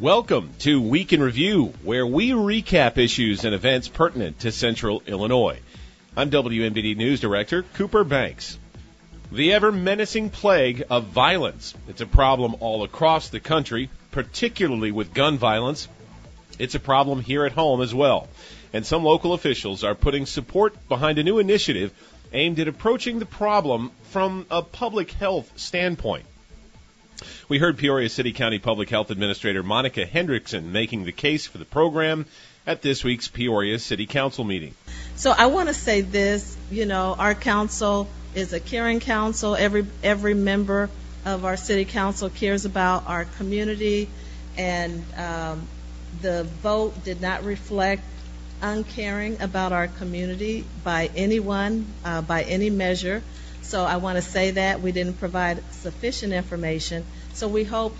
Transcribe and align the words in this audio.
Welcome 0.00 0.52
to 0.60 0.80
Week 0.80 1.12
in 1.12 1.20
Review, 1.20 1.74
where 1.82 2.06
we 2.06 2.30
recap 2.30 2.98
issues 2.98 3.44
and 3.44 3.52
events 3.52 3.88
pertinent 3.88 4.38
to 4.40 4.52
Central 4.52 5.02
Illinois. 5.08 5.58
I'm 6.16 6.30
WMBD 6.30 6.96
News 6.96 7.18
Director 7.18 7.64
Cooper 7.74 8.04
Banks. 8.04 8.60
The 9.32 9.54
ever 9.54 9.72
menacing 9.72 10.30
plague 10.30 10.84
of 10.88 11.06
violence. 11.06 11.74
It's 11.88 12.00
a 12.00 12.06
problem 12.06 12.54
all 12.60 12.84
across 12.84 13.30
the 13.30 13.40
country, 13.40 13.90
particularly 14.12 14.92
with 14.92 15.14
gun 15.14 15.36
violence. 15.36 15.88
It's 16.60 16.76
a 16.76 16.80
problem 16.80 17.20
here 17.20 17.44
at 17.44 17.50
home 17.50 17.82
as 17.82 17.92
well. 17.92 18.28
And 18.72 18.86
some 18.86 19.02
local 19.02 19.32
officials 19.32 19.82
are 19.82 19.96
putting 19.96 20.26
support 20.26 20.76
behind 20.88 21.18
a 21.18 21.24
new 21.24 21.40
initiative 21.40 21.92
aimed 22.32 22.60
at 22.60 22.68
approaching 22.68 23.18
the 23.18 23.26
problem 23.26 23.90
from 24.10 24.46
a 24.48 24.62
public 24.62 25.10
health 25.10 25.50
standpoint. 25.56 26.24
We 27.48 27.58
heard 27.58 27.78
Peoria 27.78 28.08
City 28.08 28.32
County 28.32 28.58
Public 28.58 28.90
Health 28.90 29.10
Administrator 29.10 29.62
Monica 29.62 30.04
Hendrickson 30.04 30.64
making 30.64 31.04
the 31.04 31.12
case 31.12 31.46
for 31.46 31.58
the 31.58 31.64
program 31.64 32.26
at 32.66 32.82
this 32.82 33.02
week's 33.02 33.28
Peoria 33.28 33.78
City 33.78 34.06
Council 34.06 34.44
meeting. 34.44 34.74
So 35.16 35.30
I 35.36 35.46
want 35.46 35.68
to 35.68 35.74
say 35.74 36.02
this, 36.02 36.56
you 36.70 36.86
know, 36.86 37.16
our 37.18 37.34
council 37.34 38.08
is 38.34 38.52
a 38.52 38.60
caring 38.60 39.00
council. 39.00 39.56
Every 39.56 39.86
every 40.02 40.34
member 40.34 40.90
of 41.24 41.44
our 41.44 41.56
city 41.56 41.84
council 41.84 42.30
cares 42.30 42.64
about 42.64 43.08
our 43.08 43.24
community, 43.24 44.08
and 44.56 45.04
um, 45.16 45.66
the 46.20 46.44
vote 46.44 47.04
did 47.04 47.20
not 47.20 47.44
reflect 47.44 48.02
uncaring 48.60 49.40
about 49.40 49.72
our 49.72 49.88
community 49.88 50.64
by 50.84 51.10
anyone, 51.14 51.86
uh, 52.04 52.22
by 52.22 52.42
any 52.42 52.70
measure. 52.70 53.22
So 53.68 53.84
I 53.84 53.98
want 53.98 54.16
to 54.16 54.22
say 54.22 54.52
that 54.52 54.80
we 54.80 54.92
didn't 54.92 55.18
provide 55.18 55.62
sufficient 55.72 56.32
information. 56.32 57.04
So 57.34 57.48
we 57.48 57.64
hope 57.64 57.94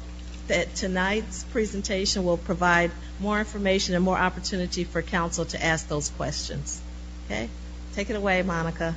that 0.47 0.75
tonight's 0.75 1.45
presentation 1.45 2.25
will 2.25 2.39
provide 2.39 2.91
more 3.21 3.39
information 3.39 3.95
and 3.95 4.03
more 4.03 4.17
opportunity 4.17 4.85
for 4.85 5.03
council 5.03 5.45
to 5.45 5.63
ask 5.63 5.87
those 5.87 6.09
questions. 6.09 6.81
Okay? 7.27 7.51
Take 7.95 8.09
it 8.09 8.17
away, 8.17 8.41
Monica. 8.41 8.95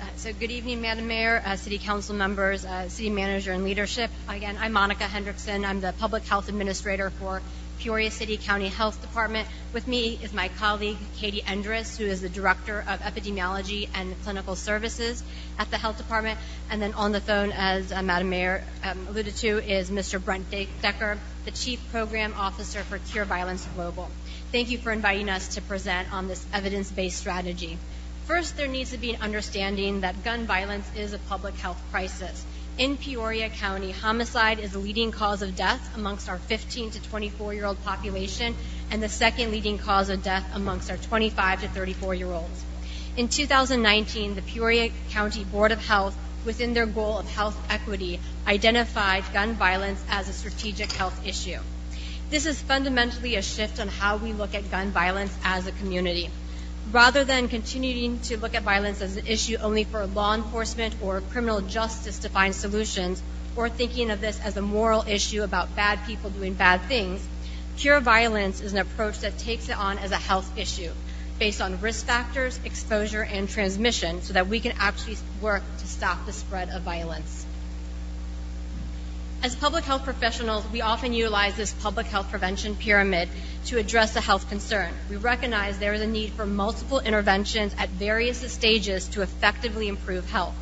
Uh, 0.00 0.04
So 0.14 0.32
good 0.32 0.52
evening, 0.52 0.80
Madam 0.80 1.08
Mayor, 1.08 1.42
uh, 1.44 1.56
City 1.56 1.78
Council 1.78 2.14
members, 2.14 2.64
uh, 2.64 2.88
City 2.88 3.10
Manager, 3.10 3.50
and 3.50 3.64
leadership. 3.64 4.12
Again, 4.28 4.56
I'm 4.60 4.72
Monica 4.72 5.04
Hendrickson. 5.04 5.66
I'm 5.66 5.80
the 5.80 5.92
Public 5.98 6.24
Health 6.24 6.48
Administrator 6.48 7.10
for 7.10 7.42
Peoria 7.78 8.10
City 8.10 8.36
County 8.36 8.68
Health 8.68 9.00
Department. 9.00 9.48
With 9.72 9.86
me 9.86 10.18
is 10.22 10.32
my 10.32 10.48
colleague 10.48 10.98
Katie 11.16 11.42
Endres, 11.42 11.96
who 11.96 12.04
is 12.04 12.20
the 12.20 12.28
Director 12.28 12.84
of 12.86 13.00
Epidemiology 13.00 13.88
and 13.94 14.14
Clinical 14.22 14.56
Services 14.56 15.22
at 15.58 15.70
the 15.70 15.78
Health 15.78 15.96
Department. 15.98 16.38
And 16.70 16.80
then 16.80 16.94
on 16.94 17.12
the 17.12 17.20
phone, 17.20 17.52
as 17.52 17.92
uh, 17.92 18.02
Madam 18.02 18.30
Mayor 18.30 18.64
um, 18.82 19.06
alluded 19.08 19.36
to, 19.36 19.58
is 19.58 19.90
Mr. 19.90 20.22
Brent 20.22 20.50
De- 20.50 20.68
Decker, 20.82 21.18
the 21.44 21.50
Chief 21.50 21.80
Program 21.90 22.34
Officer 22.36 22.80
for 22.80 22.98
Cure 22.98 23.24
Violence 23.24 23.66
Global. 23.74 24.10
Thank 24.52 24.70
you 24.70 24.78
for 24.78 24.92
inviting 24.92 25.28
us 25.28 25.56
to 25.56 25.62
present 25.62 26.12
on 26.12 26.28
this 26.28 26.44
evidence-based 26.52 27.18
strategy. 27.18 27.78
First, 28.26 28.56
there 28.56 28.68
needs 28.68 28.92
to 28.92 28.98
be 28.98 29.14
an 29.14 29.20
understanding 29.20 30.00
that 30.00 30.24
gun 30.24 30.46
violence 30.46 30.88
is 30.96 31.12
a 31.12 31.18
public 31.18 31.54
health 31.56 31.80
crisis. 31.90 32.44
In 32.76 32.96
Peoria 32.96 33.50
County, 33.50 33.92
homicide 33.92 34.58
is 34.58 34.72
the 34.72 34.80
leading 34.80 35.12
cause 35.12 35.42
of 35.42 35.54
death 35.54 35.96
amongst 35.96 36.28
our 36.28 36.38
15 36.38 36.90
to 36.90 37.02
24 37.02 37.54
year 37.54 37.66
old 37.66 37.80
population 37.84 38.56
and 38.90 39.00
the 39.00 39.08
second 39.08 39.52
leading 39.52 39.78
cause 39.78 40.08
of 40.08 40.24
death 40.24 40.44
amongst 40.54 40.90
our 40.90 40.96
25 40.96 41.60
to 41.60 41.68
34 41.68 42.16
year 42.16 42.32
olds. 42.32 42.64
In 43.16 43.28
2019, 43.28 44.34
the 44.34 44.42
Peoria 44.42 44.90
County 45.10 45.44
Board 45.44 45.70
of 45.70 45.86
Health, 45.86 46.18
within 46.44 46.74
their 46.74 46.86
goal 46.86 47.16
of 47.16 47.30
health 47.30 47.56
equity, 47.70 48.18
identified 48.44 49.22
gun 49.32 49.54
violence 49.54 50.04
as 50.08 50.28
a 50.28 50.32
strategic 50.32 50.90
health 50.90 51.24
issue. 51.24 51.60
This 52.28 52.44
is 52.44 52.60
fundamentally 52.60 53.36
a 53.36 53.42
shift 53.42 53.78
on 53.78 53.86
how 53.86 54.16
we 54.16 54.32
look 54.32 54.52
at 54.56 54.68
gun 54.72 54.90
violence 54.90 55.32
as 55.44 55.68
a 55.68 55.72
community. 55.72 56.28
Rather 56.90 57.24
than 57.24 57.48
continuing 57.48 58.20
to 58.20 58.36
look 58.36 58.54
at 58.54 58.62
violence 58.62 59.00
as 59.00 59.16
an 59.16 59.26
issue 59.26 59.56
only 59.60 59.84
for 59.84 60.06
law 60.06 60.34
enforcement 60.34 60.94
or 61.00 61.20
criminal 61.22 61.62
justice 61.62 62.18
to 62.20 62.28
find 62.28 62.54
solutions, 62.54 63.22
or 63.56 63.68
thinking 63.70 64.10
of 64.10 64.20
this 64.20 64.38
as 64.40 64.56
a 64.56 64.62
moral 64.62 65.04
issue 65.06 65.42
about 65.42 65.74
bad 65.76 66.04
people 66.04 66.28
doing 66.30 66.54
bad 66.54 66.82
things, 66.82 67.26
Cure 67.76 68.00
Violence 68.00 68.60
is 68.60 68.72
an 68.72 68.78
approach 68.80 69.20
that 69.20 69.38
takes 69.38 69.68
it 69.68 69.76
on 69.78 69.98
as 69.98 70.12
a 70.12 70.16
health 70.16 70.58
issue 70.58 70.92
based 71.38 71.60
on 71.60 71.80
risk 71.80 72.06
factors, 72.06 72.60
exposure, 72.64 73.22
and 73.22 73.48
transmission 73.48 74.22
so 74.22 74.34
that 74.34 74.46
we 74.48 74.60
can 74.60 74.72
actually 74.78 75.16
work 75.40 75.64
to 75.78 75.86
stop 75.86 76.26
the 76.26 76.32
spread 76.32 76.68
of 76.70 76.82
violence. 76.82 77.43
As 79.44 79.54
public 79.54 79.84
health 79.84 80.04
professionals, 80.04 80.64
we 80.72 80.80
often 80.80 81.12
utilize 81.12 81.54
this 81.54 81.74
public 81.74 82.06
health 82.06 82.30
prevention 82.30 82.76
pyramid 82.76 83.28
to 83.66 83.76
address 83.76 84.16
a 84.16 84.20
health 84.22 84.48
concern. 84.48 84.90
We 85.10 85.16
recognize 85.16 85.78
there 85.78 85.92
is 85.92 86.00
a 86.00 86.06
need 86.06 86.32
for 86.32 86.46
multiple 86.46 86.98
interventions 86.98 87.74
at 87.76 87.90
various 87.90 88.38
stages 88.50 89.06
to 89.08 89.20
effectively 89.20 89.88
improve 89.88 90.30
health. 90.30 90.54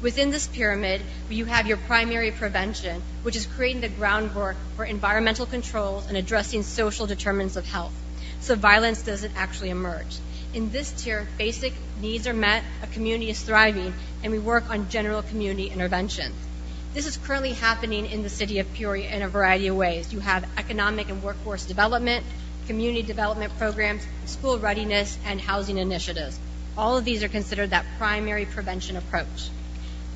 Within 0.00 0.30
this 0.30 0.46
pyramid, 0.46 1.02
you 1.28 1.44
have 1.44 1.66
your 1.66 1.76
primary 1.76 2.30
prevention, 2.30 3.02
which 3.24 3.36
is 3.36 3.44
creating 3.44 3.82
the 3.82 3.90
groundwork 3.90 4.56
for 4.76 4.86
environmental 4.86 5.44
controls 5.44 6.06
and 6.08 6.16
addressing 6.16 6.62
social 6.62 7.04
determinants 7.04 7.56
of 7.56 7.66
health, 7.66 7.92
so 8.40 8.54
violence 8.54 9.02
doesn't 9.02 9.36
actually 9.36 9.68
emerge. 9.68 10.16
In 10.54 10.70
this 10.70 10.90
tier, 10.92 11.28
basic 11.36 11.74
needs 12.00 12.26
are 12.26 12.32
met, 12.32 12.64
a 12.82 12.86
community 12.86 13.28
is 13.28 13.42
thriving, 13.42 13.92
and 14.22 14.32
we 14.32 14.38
work 14.38 14.70
on 14.70 14.88
general 14.88 15.20
community 15.20 15.66
interventions. 15.66 16.34
This 16.94 17.06
is 17.06 17.16
currently 17.16 17.54
happening 17.54 18.06
in 18.06 18.22
the 18.22 18.28
city 18.28 18.60
of 18.60 18.72
Peoria 18.72 19.10
in 19.10 19.22
a 19.22 19.28
variety 19.28 19.66
of 19.66 19.74
ways. 19.74 20.12
You 20.12 20.20
have 20.20 20.48
economic 20.56 21.08
and 21.08 21.24
workforce 21.24 21.66
development, 21.66 22.24
community 22.68 23.02
development 23.02 23.58
programs, 23.58 24.06
school 24.26 24.60
readiness, 24.60 25.18
and 25.24 25.40
housing 25.40 25.78
initiatives. 25.78 26.38
All 26.78 26.96
of 26.96 27.04
these 27.04 27.24
are 27.24 27.28
considered 27.28 27.70
that 27.70 27.84
primary 27.98 28.46
prevention 28.46 28.96
approach. 28.96 29.50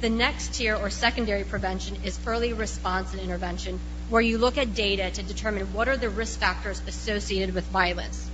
The 0.03 0.09
next 0.09 0.55
tier 0.55 0.77
or 0.77 0.89
secondary 0.89 1.43
prevention 1.43 1.97
is 2.05 2.17
early 2.25 2.53
response 2.53 3.13
and 3.13 3.21
intervention, 3.21 3.81
where 4.09 4.23
you 4.23 4.39
look 4.39 4.57
at 4.57 4.77
data 4.77 5.11
to 5.11 5.23
determine 5.25 5.73
what 5.73 5.89
are 5.89 5.97
the 5.97 6.09
risk 6.09 6.39
factors 6.39 6.81
associated 6.87 7.57
with 7.57 7.65
violence. 7.65 8.31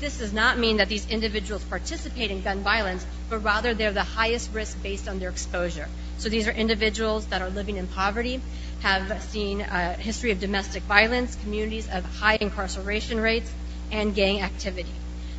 This 0.00 0.18
does 0.18 0.32
not 0.32 0.58
mean 0.58 0.78
that 0.78 0.88
these 0.88 1.08
individuals 1.08 1.62
participate 1.62 2.32
in 2.32 2.42
gun 2.42 2.64
violence, 2.64 3.06
but 3.30 3.44
rather 3.44 3.72
they're 3.72 3.92
the 3.92 4.02
highest 4.02 4.52
risk 4.52 4.82
based 4.82 5.06
on 5.06 5.20
their 5.20 5.30
exposure. 5.30 5.88
So 6.18 6.28
these 6.28 6.48
are 6.48 6.52
individuals 6.52 7.26
that 7.26 7.42
are 7.42 7.50
living 7.50 7.76
in 7.76 7.86
poverty, 7.86 8.40
have 8.80 9.22
seen 9.22 9.60
a 9.60 9.94
history 9.94 10.30
of 10.30 10.40
domestic 10.40 10.82
violence, 10.84 11.34
communities 11.36 11.88
of 11.88 12.04
high 12.04 12.38
incarceration 12.40 13.20
rates, 13.20 13.52
and 13.90 14.14
gang 14.14 14.42
activity. 14.42 14.94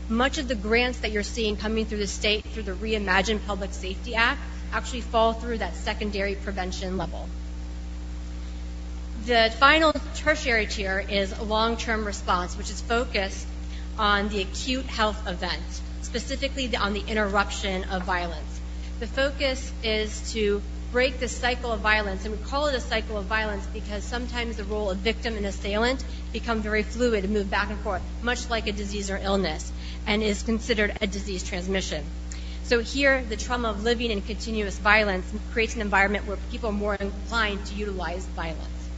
Much 0.08 0.38
of 0.38 0.48
the 0.48 0.56
grants 0.56 1.00
that 1.00 1.12
you're 1.12 1.24
seeing 1.24 1.58
coming 1.58 1.86
through 1.86 1.98
the 1.98 2.08
state 2.08 2.46
through 2.46 2.64
the 2.64 2.74
Reimagine 2.74 3.44
Public 3.46 3.74
Safety 3.74 4.16
Act 4.16 4.40
actually 4.72 5.02
fall 5.02 5.34
through 5.34 5.60
that 5.60 5.76
secondary 5.76 6.36
prevention 6.36 6.98
level. 6.98 7.28
The 9.26 9.52
final 9.58 9.92
tertiary 10.14 10.68
tier 10.68 11.00
is 11.00 11.40
long-term 11.40 12.06
response, 12.06 12.56
which 12.56 12.70
is 12.70 12.82
focused 12.82 13.48
on 13.98 14.30
the 14.30 14.42
acute 14.42 14.86
health 14.86 15.28
event, 15.28 15.64
specifically 16.04 16.76
on 16.76 16.94
the 16.94 17.04
interruption 17.08 17.86
of 17.86 18.04
violence. 18.04 18.55
The 18.98 19.08
focus 19.08 19.74
is 19.84 20.32
to 20.32 20.62
break 20.94 21.20
the 21.20 21.28
cycle 21.28 21.74
of 21.74 21.82
violence, 21.82 22.24
and 22.24 22.34
we 22.34 22.42
call 22.46 22.68
it 22.68 22.76
a 22.76 22.80
cycle 22.80 23.18
of 23.18 23.26
violence 23.26 23.68
because 23.74 24.06
sometimes 24.06 24.56
the 24.56 24.64
role 24.64 24.90
of 24.90 25.00
victim 25.00 25.36
and 25.36 25.46
assailant 25.46 26.02
become 26.32 26.62
very 26.62 26.82
fluid 26.82 27.26
and 27.26 27.34
move 27.34 27.50
back 27.50 27.70
and 27.70 27.78
forth, 27.80 28.02
much 28.22 28.50
like 28.50 28.68
a 28.68 28.72
disease 28.72 29.12
or 29.12 29.18
illness, 29.18 29.70
and 30.08 30.24
is 30.24 30.44
considered 30.44 30.98
a 31.02 31.08
disease 31.08 31.44
transmission. 31.44 32.06
So 32.64 32.80
here, 32.80 33.22
the 33.22 33.36
trauma 33.36 33.70
of 33.72 33.84
living 33.84 34.12
in 34.12 34.22
continuous 34.22 34.80
violence 34.80 35.30
creates 35.52 35.76
an 35.76 35.82
environment 35.82 36.26
where 36.26 36.38
people 36.50 36.70
are 36.70 36.72
more 36.72 36.96
inclined 36.96 37.66
to 37.66 37.76
utilize 37.76 38.26
violence. 38.28 38.90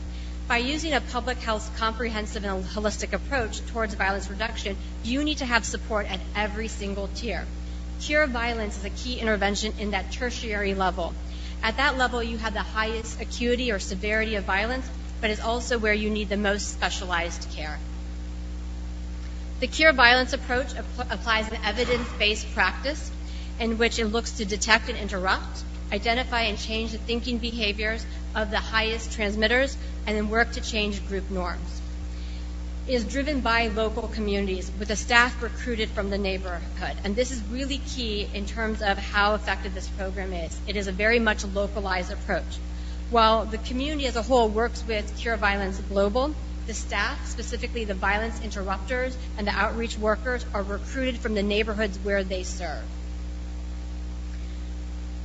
By 0.46 0.58
using 0.58 0.92
a 0.92 1.00
public 1.00 1.38
health 1.38 1.76
comprehensive 1.76 2.44
and 2.44 2.64
holistic 2.64 3.12
approach 3.12 3.60
towards 3.66 3.94
violence 3.94 4.30
reduction, 4.30 4.76
you 5.02 5.24
need 5.24 5.38
to 5.38 5.44
have 5.44 5.64
support 5.64 6.06
at 6.08 6.20
every 6.36 6.68
single 6.68 7.08
tier. 7.08 7.44
Cure 8.00 8.26
violence 8.28 8.76
is 8.78 8.84
a 8.84 8.90
key 8.90 9.18
intervention 9.18 9.72
in 9.78 9.90
that 9.90 10.12
tertiary 10.12 10.74
level. 10.74 11.14
At 11.62 11.78
that 11.78 11.98
level, 11.98 12.22
you 12.22 12.38
have 12.38 12.54
the 12.54 12.60
highest 12.62 13.20
acuity 13.20 13.72
or 13.72 13.78
severity 13.80 14.36
of 14.36 14.44
violence, 14.44 14.88
but 15.20 15.30
it's 15.30 15.40
also 15.40 15.78
where 15.78 15.92
you 15.92 16.08
need 16.08 16.28
the 16.28 16.36
most 16.36 16.68
specialized 16.70 17.48
care. 17.50 17.78
The 19.60 19.66
cure 19.66 19.92
violence 19.92 20.32
approach 20.32 20.72
ap- 20.76 21.10
applies 21.12 21.48
an 21.50 21.58
evidence-based 21.64 22.52
practice 22.54 23.10
in 23.58 23.76
which 23.78 23.98
it 23.98 24.06
looks 24.06 24.32
to 24.38 24.44
detect 24.44 24.88
and 24.88 24.96
interrupt, 24.96 25.64
identify 25.92 26.42
and 26.42 26.56
change 26.56 26.92
the 26.92 26.98
thinking 26.98 27.38
behaviors 27.38 28.06
of 28.36 28.52
the 28.52 28.58
highest 28.60 29.12
transmitters, 29.12 29.76
and 30.06 30.16
then 30.16 30.28
work 30.28 30.52
to 30.52 30.60
change 30.60 31.04
group 31.08 31.28
norms. 31.30 31.77
Is 32.88 33.04
driven 33.04 33.40
by 33.42 33.66
local 33.66 34.08
communities 34.08 34.72
with 34.78 34.88
a 34.88 34.96
staff 34.96 35.42
recruited 35.42 35.90
from 35.90 36.08
the 36.08 36.16
neighborhood. 36.16 36.96
And 37.04 37.14
this 37.14 37.30
is 37.30 37.42
really 37.50 37.76
key 37.76 38.26
in 38.32 38.46
terms 38.46 38.80
of 38.80 38.96
how 38.96 39.34
effective 39.34 39.74
this 39.74 39.86
program 39.88 40.32
is. 40.32 40.58
It 40.66 40.74
is 40.74 40.86
a 40.86 40.92
very 40.92 41.18
much 41.18 41.44
localized 41.44 42.10
approach. 42.10 42.56
While 43.10 43.44
the 43.44 43.58
community 43.58 44.06
as 44.06 44.16
a 44.16 44.22
whole 44.22 44.48
works 44.48 44.82
with 44.88 45.18
Cure 45.18 45.36
Violence 45.36 45.78
Global, 45.80 46.34
The 46.68 46.74
staff, 46.74 47.26
specifically 47.26 47.86
the 47.86 47.94
violence 47.94 48.42
interrupters 48.42 49.16
and 49.38 49.46
the 49.46 49.52
outreach 49.52 49.96
workers, 49.96 50.44
are 50.52 50.62
recruited 50.62 51.16
from 51.18 51.32
the 51.32 51.42
neighborhoods 51.42 51.98
where 51.98 52.22
they 52.22 52.42
serve. 52.42 52.84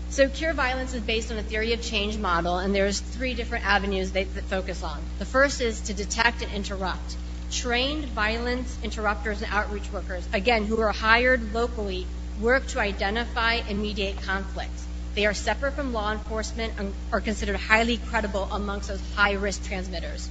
So 0.09 0.29
Cure 0.29 0.53
Violence 0.53 0.93
is 0.93 1.01
based 1.01 1.33
on 1.33 1.37
a 1.37 1.43
theory 1.43 1.73
of 1.73 1.81
change 1.81 2.17
model, 2.17 2.59
and 2.59 2.73
there's 2.73 3.01
three 3.01 3.33
different 3.33 3.65
avenues 3.65 4.11
they 4.11 4.23
focus 4.23 4.83
on. 4.83 5.01
The 5.19 5.25
first 5.25 5.59
is 5.59 5.81
to 5.81 5.93
detect 5.93 6.41
and 6.41 6.53
interrupt. 6.53 7.17
Trained 7.53 8.05
violence 8.05 8.79
interrupters 8.81 9.43
and 9.43 9.51
outreach 9.53 9.91
workers, 9.91 10.27
again, 10.33 10.65
who 10.65 10.81
are 10.81 10.91
hired 10.91 11.53
locally, 11.53 12.07
work 12.41 12.65
to 12.69 12.79
identify 12.79 13.53
and 13.69 13.79
mediate 13.79 14.19
conflicts. 14.23 14.87
They 15.13 15.27
are 15.27 15.35
separate 15.35 15.75
from 15.75 15.93
law 15.93 16.11
enforcement 16.11 16.73
and 16.79 16.91
are 17.11 17.21
considered 17.21 17.57
highly 17.57 17.97
credible 17.97 18.45
amongst 18.51 18.87
those 18.87 19.01
high-risk 19.13 19.65
transmitters. 19.65 20.27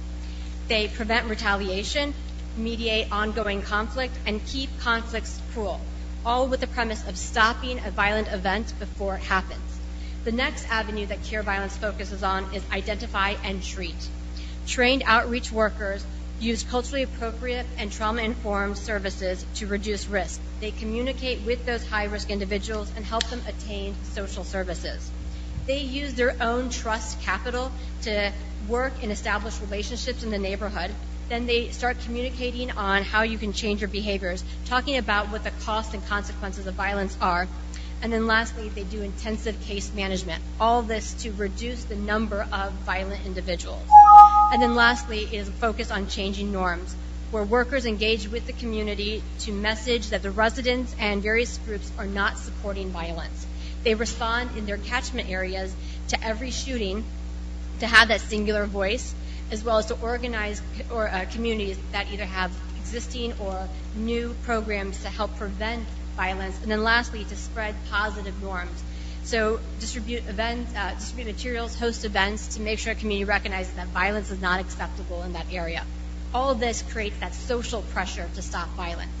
They 0.67 0.89
prevent 0.89 1.29
retaliation, 1.29 2.13
mediate 2.57 3.09
ongoing 3.09 3.61
conflict, 3.61 4.17
and 4.25 4.45
keep 4.45 4.77
conflicts 4.81 5.41
cool, 5.53 5.79
all 6.25 6.49
with 6.49 6.59
the 6.59 6.67
premise 6.67 7.07
of 7.07 7.17
stopping 7.17 7.79
a 7.85 7.91
violent 7.91 8.27
event 8.33 8.73
before 8.79 9.15
it 9.15 9.23
happens. 9.23 9.79
The 10.25 10.33
next 10.33 10.69
avenue 10.69 11.05
that 11.05 11.23
Cure 11.23 11.43
Violence 11.43 11.77
focuses 11.77 12.21
on 12.21 12.53
is 12.53 12.63
identify 12.69 13.35
and 13.45 13.63
treat. 13.63 14.09
Trained 14.67 15.03
outreach 15.05 15.51
workers 15.51 16.05
use 16.39 16.63
culturally 16.63 17.03
appropriate 17.03 17.65
and 17.77 17.91
trauma-informed 17.91 18.77
services 18.77 19.45
to 19.55 19.67
reduce 19.67 20.07
risk. 20.07 20.41
They 20.59 20.71
communicate 20.71 21.45
with 21.45 21.65
those 21.65 21.85
high-risk 21.85 22.29
individuals 22.29 22.91
and 22.95 23.05
help 23.05 23.23
them 23.29 23.41
attain 23.47 23.95
social 24.03 24.43
services. 24.43 25.09
They 25.65 25.79
use 25.79 26.13
their 26.15 26.35
own 26.41 26.69
trust 26.69 27.21
capital 27.21 27.71
to 28.01 28.33
work 28.67 28.93
and 29.01 29.11
establish 29.11 29.59
relationships 29.61 30.23
in 30.23 30.29
the 30.29 30.37
neighborhood. 30.37 30.91
Then 31.29 31.45
they 31.45 31.69
start 31.69 31.99
communicating 32.01 32.71
on 32.71 33.03
how 33.03 33.23
you 33.23 33.37
can 33.37 33.53
change 33.53 33.79
your 33.79 33.89
behaviors, 33.89 34.43
talking 34.65 34.97
about 34.97 35.31
what 35.31 35.43
the 35.43 35.51
costs 35.51 35.93
and 35.93 36.05
consequences 36.05 36.67
of 36.67 36.75
violence 36.75 37.17
are, 37.21 37.47
and 38.01 38.11
then 38.11 38.27
lastly, 38.27 38.67
they 38.67 38.83
do 38.83 39.01
intensive 39.01 39.61
case 39.61 39.93
management. 39.93 40.43
All 40.59 40.81
this 40.81 41.13
to 41.23 41.31
reduce 41.31 41.85
the 41.85 41.95
number 41.95 42.45
of 42.51 42.73
violent 42.85 43.25
individuals. 43.25 43.87
And 44.53 44.61
then 44.61 44.75
lastly 44.75 45.21
is 45.35 45.49
focus 45.49 45.89
on 45.89 46.05
changing 46.05 46.51
norms, 46.51 46.95
where 47.31 47.43
workers 47.43 47.87
engage 47.87 48.27
with 48.27 48.45
the 48.45 48.53
community 48.53 49.23
to 49.39 49.51
message 49.51 50.09
that 50.09 50.21
the 50.21 50.29
residents 50.29 50.95
and 50.99 51.23
various 51.23 51.57
groups 51.57 51.91
are 51.97 52.05
not 52.05 52.37
supporting 52.37 52.91
violence. 52.91 53.47
They 53.83 53.95
respond 53.95 54.55
in 54.55 54.67
their 54.67 54.77
catchment 54.77 55.27
areas 55.27 55.75
to 56.09 56.23
every 56.23 56.51
shooting 56.51 57.03
to 57.79 57.87
have 57.87 58.09
that 58.09 58.21
singular 58.21 58.67
voice, 58.67 59.15
as 59.49 59.63
well 59.63 59.79
as 59.79 59.87
to 59.87 59.95
organize 59.95 60.61
or, 60.91 61.09
uh, 61.09 61.25
communities 61.31 61.79
that 61.91 62.11
either 62.11 62.25
have 62.25 62.51
existing 62.77 63.33
or 63.39 63.67
new 63.95 64.35
programs 64.43 65.01
to 65.01 65.09
help 65.09 65.35
prevent 65.35 65.83
violence, 66.15 66.55
and 66.61 66.69
then 66.69 66.83
lastly, 66.83 67.23
to 67.23 67.35
spread 67.35 67.73
positive 67.89 68.39
norms. 68.43 68.82
So 69.23 69.61
distribute 69.79 70.27
events, 70.27 70.75
uh, 70.75 70.95
distribute 70.95 71.27
materials, 71.27 71.75
host 71.75 72.03
events 72.03 72.55
to 72.55 72.61
make 72.61 72.79
sure 72.79 72.91
a 72.91 72.95
community 72.95 73.23
recognizes 73.23 73.73
that 73.75 73.87
violence 73.87 74.31
is 74.31 74.41
not 74.41 74.59
acceptable 74.59 75.23
in 75.23 75.33
that 75.33 75.45
area. 75.51 75.85
All 76.33 76.51
of 76.51 76.59
this 76.59 76.81
creates 76.81 77.17
that 77.19 77.33
social 77.33 77.81
pressure 77.81 78.29
to 78.35 78.41
stop 78.41 78.67
violence. 78.75 79.11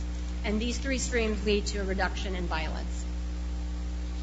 And 0.43 0.59
these 0.59 0.77
three 0.77 0.97
streams 0.97 1.45
lead 1.45 1.67
to 1.67 1.79
a 1.79 1.83
reduction 1.85 2.35
in 2.35 2.47
violence. 2.47 3.05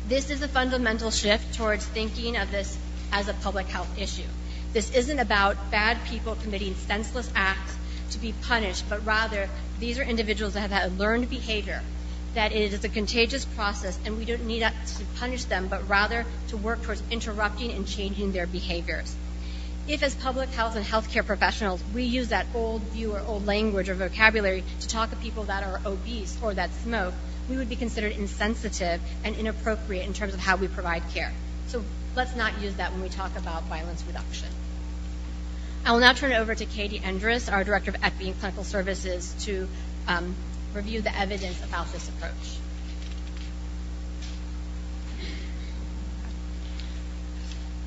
This 0.07 0.29
is 0.29 0.43
a 0.43 0.49
fundamental 0.49 1.11
shift 1.11 1.55
towards 1.55 1.85
thinking 1.87 2.37
of 2.37 2.51
this 2.51 2.77
as 3.11 3.29
a 3.29 3.35
public 3.35 3.67
health 3.69 3.99
issue. 3.99 4.29
This 4.75 4.95
isn't 4.95 5.19
about 5.19 5.71
bad 5.71 6.05
people 6.05 6.35
committing 6.35 6.75
senseless 6.75 7.31
acts 7.35 7.75
to 8.11 8.19
be 8.19 8.35
punished, 8.43 8.85
but 8.89 9.07
rather 9.07 9.49
these 9.79 9.99
are 9.99 10.03
individuals 10.03 10.55
that 10.55 10.61
have 10.61 10.71
had 10.71 10.99
learned 10.99 11.31
behavior 11.31 11.81
that 12.35 12.53
it 12.53 12.73
is 12.73 12.85
a 12.85 12.89
contagious 12.89 13.45
process 13.45 13.99
and 14.05 14.17
we 14.17 14.25
don't 14.25 14.45
need 14.47 14.61
to 14.61 14.73
punish 15.17 15.45
them, 15.45 15.69
but 15.69 15.89
rather 15.89 16.25
to 16.49 16.57
work 16.57 16.83
towards 16.83 17.03
interrupting 17.11 17.73
and 17.73 17.87
changing 17.87 18.33
their 18.33 18.47
behaviors. 18.47 19.15
If, 19.89 20.03
as 20.03 20.15
public 20.15 20.51
health 20.51 20.77
and 20.77 20.85
healthcare 20.85 21.27
professionals, 21.27 21.83
we 21.93 22.05
use 22.05 22.29
that 22.29 22.47
old 22.55 22.83
view 22.83 23.13
or 23.13 23.21
old 23.21 23.47
language 23.47 23.89
or 23.89 23.95
vocabulary 23.95 24.63
to 24.81 24.89
talk 24.89 25.11
to 25.11 25.17
people 25.17 25.45
that 25.45 25.65
are 25.65 25.81
obese 25.85 26.37
or 26.43 26.55
that 26.55 26.73
smoke, 26.85 27.15
we 27.49 27.57
would 27.57 27.69
be 27.69 27.77
considered 27.77 28.13
insensitive 28.13 29.01
and 29.25 29.35
inappropriate 29.35 30.07
in 30.07 30.13
terms 30.13 30.35
of 30.35 30.41
how 30.41 30.57
we 30.57 30.69
provide 30.69 31.03
care. 31.13 31.33
So 31.67 31.83
let's 32.15 32.37
not 32.37 32.61
use 32.61 32.75
that 32.75 32.93
when 32.93 33.03
we 33.03 33.09
talk 33.09 33.37
about 33.37 33.65
violence 33.65 34.05
reduction. 34.07 34.49
I 35.85 35.93
will 35.93 36.01
now 36.01 36.13
turn 36.13 36.31
it 36.31 36.37
over 36.37 36.55
to 36.55 36.67
Katie 36.67 37.01
Endres, 37.01 37.51
our 37.51 37.65
Director 37.65 37.91
of 37.91 38.05
Equity 38.05 38.29
and 38.29 38.39
Clinical 38.39 38.65
Services, 38.65 39.35
to 39.41 39.67
um, 40.07 40.35
review 40.75 41.03
the 41.03 41.17
evidence 41.17 41.63
about 41.65 41.93
this 41.93 42.09
approach. 42.09 42.59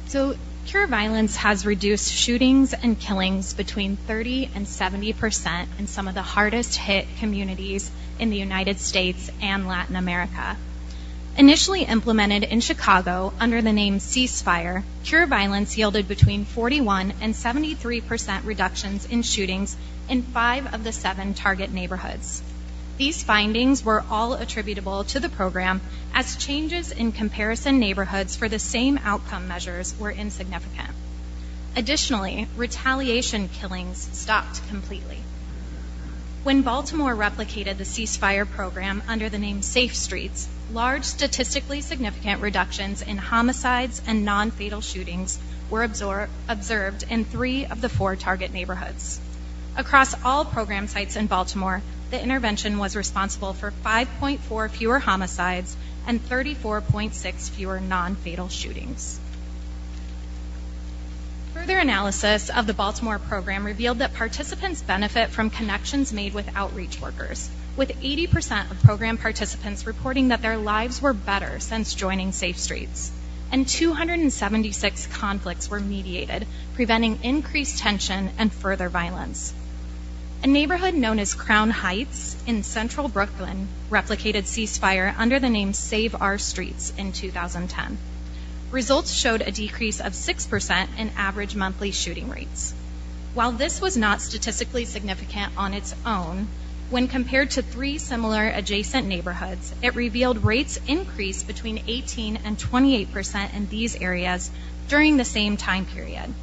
So, 0.08 0.36
Cure 0.66 0.88
Violence 0.88 1.36
has 1.38 1.66
reduced 1.66 2.12
shootings 2.12 2.74
and 2.74 3.00
killings 3.00 3.54
between 3.54 3.98
30 3.98 4.50
and 4.56 4.68
70 4.68 5.14
percent 5.14 5.70
in 5.78 5.88
some 5.88 6.08
of 6.08 6.14
the 6.14 6.22
hardest 6.22 6.76
hit 6.76 7.08
communities 7.18 7.90
in 8.20 8.30
the 8.30 8.38
United 8.38 8.80
States 8.80 9.30
and 9.42 9.68
Latin 9.68 9.96
America. 9.96 10.56
Initially 11.36 11.84
implemented 11.84 12.44
in 12.44 12.62
Chicago 12.62 13.34
under 13.40 13.62
the 13.62 13.74
name 13.74 13.98
Ceasefire, 13.98 14.84
Cure 15.04 15.26
Violence 15.26 15.76
yielded 15.78 16.08
between 16.08 16.46
41 16.46 17.14
and 17.22 17.36
73 17.36 18.02
percent 18.02 18.46
reductions 18.46 19.06
in 19.06 19.24
shootings 19.24 19.76
in 20.08 20.22
five 20.22 20.74
of 20.74 20.84
the 20.84 20.92
seven 20.92 21.34
target 21.34 21.72
neighborhoods. 21.74 22.44
These 22.98 23.24
findings 23.24 23.84
were 23.84 24.04
all 24.10 24.34
attributable 24.34 25.04
to 25.06 25.20
the 25.20 25.30
program 25.30 25.82
as 26.14 26.36
changes 26.36 26.92
in 26.92 27.12
comparison 27.12 27.80
neighborhoods 27.80 28.36
for 28.36 28.48
the 28.48 28.60
same 28.60 29.00
outcome 29.04 29.48
measures 29.48 29.96
were 30.00 30.12
insignificant. 30.12 30.92
Additionally, 31.76 32.48
retaliation 32.56 33.50
killings 33.50 33.98
stopped 34.14 34.68
completely. 34.68 35.18
When 36.44 36.62
Baltimore 36.62 37.16
replicated 37.16 37.78
the 37.78 37.84
ceasefire 37.84 38.48
program 38.48 39.02
under 39.08 39.30
the 39.30 39.40
name 39.40 39.62
Safe 39.64 39.96
Streets, 39.96 40.48
large 40.72 41.06
statistically 41.06 41.82
significant 41.82 42.42
reductions 42.42 43.02
in 43.02 43.18
homicides 43.18 44.02
and 44.06 44.24
non-fatal 44.24 44.82
shootings 44.82 45.40
were 45.70 45.84
observed 45.84 47.06
in 47.10 47.26
three 47.26 47.66
of 47.66 47.82
the 47.82 47.90
four 47.90 48.16
target 48.16 48.54
neighborhoods. 48.54 49.20
Across 49.76 50.24
all 50.24 50.46
program 50.46 50.88
sites 50.88 51.16
in 51.16 51.26
Baltimore, 51.26 51.82
the 52.12 52.22
intervention 52.22 52.78
was 52.78 52.96
responsible 52.96 53.54
for 53.54 53.72
5.4 53.84 54.70
fewer 54.70 55.00
homicides 55.00 55.76
and 56.06 56.24
34.6 56.24 57.50
fewer 57.50 57.80
non-fatal 57.80 58.50
shootings. 58.50 59.20
Further 61.56 61.80
analysis 61.80 62.52
of 62.52 62.68
the 62.68 62.76
Baltimore 62.76 63.18
program 63.18 63.66
revealed 63.66 63.98
that 64.00 64.14
participants 64.14 64.84
benefit 64.84 65.32
from 65.32 65.50
connections 65.50 66.14
made 66.14 66.36
with 66.36 66.56
outreach 66.56 67.02
workers, 67.02 67.50
with 67.76 68.00
80% 68.00 68.70
of 68.70 68.84
program 68.84 69.18
participants 69.18 69.88
reporting 69.88 70.28
that 70.28 70.44
their 70.44 70.58
lives 70.58 71.02
were 71.02 71.14
better 71.14 71.60
since 71.60 71.96
joining 71.96 72.32
Safe 72.32 72.60
Streets. 72.60 73.12
And 73.52 73.68
276 73.68 75.08
conflicts 75.08 75.70
were 75.70 75.80
mediated, 75.80 76.46
preventing 76.76 77.24
increased 77.24 77.80
tension 77.80 78.30
and 78.38 78.54
further 78.54 78.90
violence. 78.90 79.54
A 80.44 80.48
neighborhood 80.48 80.94
known 80.94 81.20
as 81.20 81.34
Crown 81.34 81.70
Heights 81.70 82.36
in 82.46 82.64
central 82.64 83.08
Brooklyn 83.08 83.70
replicated 83.90 84.44
ceasefire 84.44 85.16
under 85.18 85.40
the 85.40 85.50
name 85.50 85.72
Save 85.72 86.18
Our 86.20 86.38
Streets 86.38 86.92
in 86.98 87.14
2010. 87.14 87.98
Results 88.70 89.14
showed 89.14 89.42
a 89.42 89.54
decrease 89.54 90.02
of 90.02 90.12
6% 90.12 90.88
in 90.98 91.12
average 91.16 91.56
monthly 91.56 91.92
shooting 91.92 92.28
rates. 92.28 92.74
While 93.34 93.54
this 93.54 93.80
was 93.80 93.96
not 93.96 94.22
statistically 94.22 94.84
significant 94.84 95.54
on 95.56 95.74
its 95.74 95.96
own, 96.06 96.50
when 96.90 97.08
compared 97.08 97.52
to 97.52 97.62
three 97.62 97.98
similar 97.98 98.46
adjacent 98.50 99.08
neighborhoods, 99.08 99.74
it 99.82 99.96
revealed 99.96 100.44
rates 100.44 100.78
increased 100.86 101.48
between 101.48 101.86
18 101.88 102.40
and 102.44 102.58
28% 102.58 103.54
in 103.54 103.68
these 103.68 103.96
areas 103.96 104.52
during 104.90 105.16
the 105.16 105.24
same 105.24 105.56
time 105.56 105.86
period. 105.86 106.34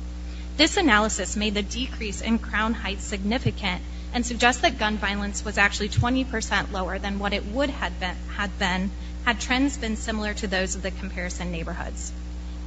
This 0.61 0.77
analysis 0.77 1.37
made 1.37 1.55
the 1.55 1.63
decrease 1.63 2.21
in 2.21 2.39
Crown 2.39 2.75
Heights 2.75 3.05
significant 3.05 3.81
and 4.13 4.27
suggests 4.27 4.61
that 4.61 4.79
gun 4.79 4.99
violence 4.99 5.43
was 5.43 5.57
actually 5.57 5.89
20% 5.89 6.71
lower 6.71 6.99
than 6.99 7.19
what 7.19 7.33
it 7.33 7.47
would 7.47 7.71
have 7.71 7.99
been, 8.59 8.91
had 9.25 9.41
trends 9.41 9.79
been 9.79 9.97
similar 9.97 10.35
to 10.35 10.47
those 10.47 10.75
of 10.75 10.83
the 10.83 10.91
comparison 10.91 11.51
neighborhoods. 11.51 12.13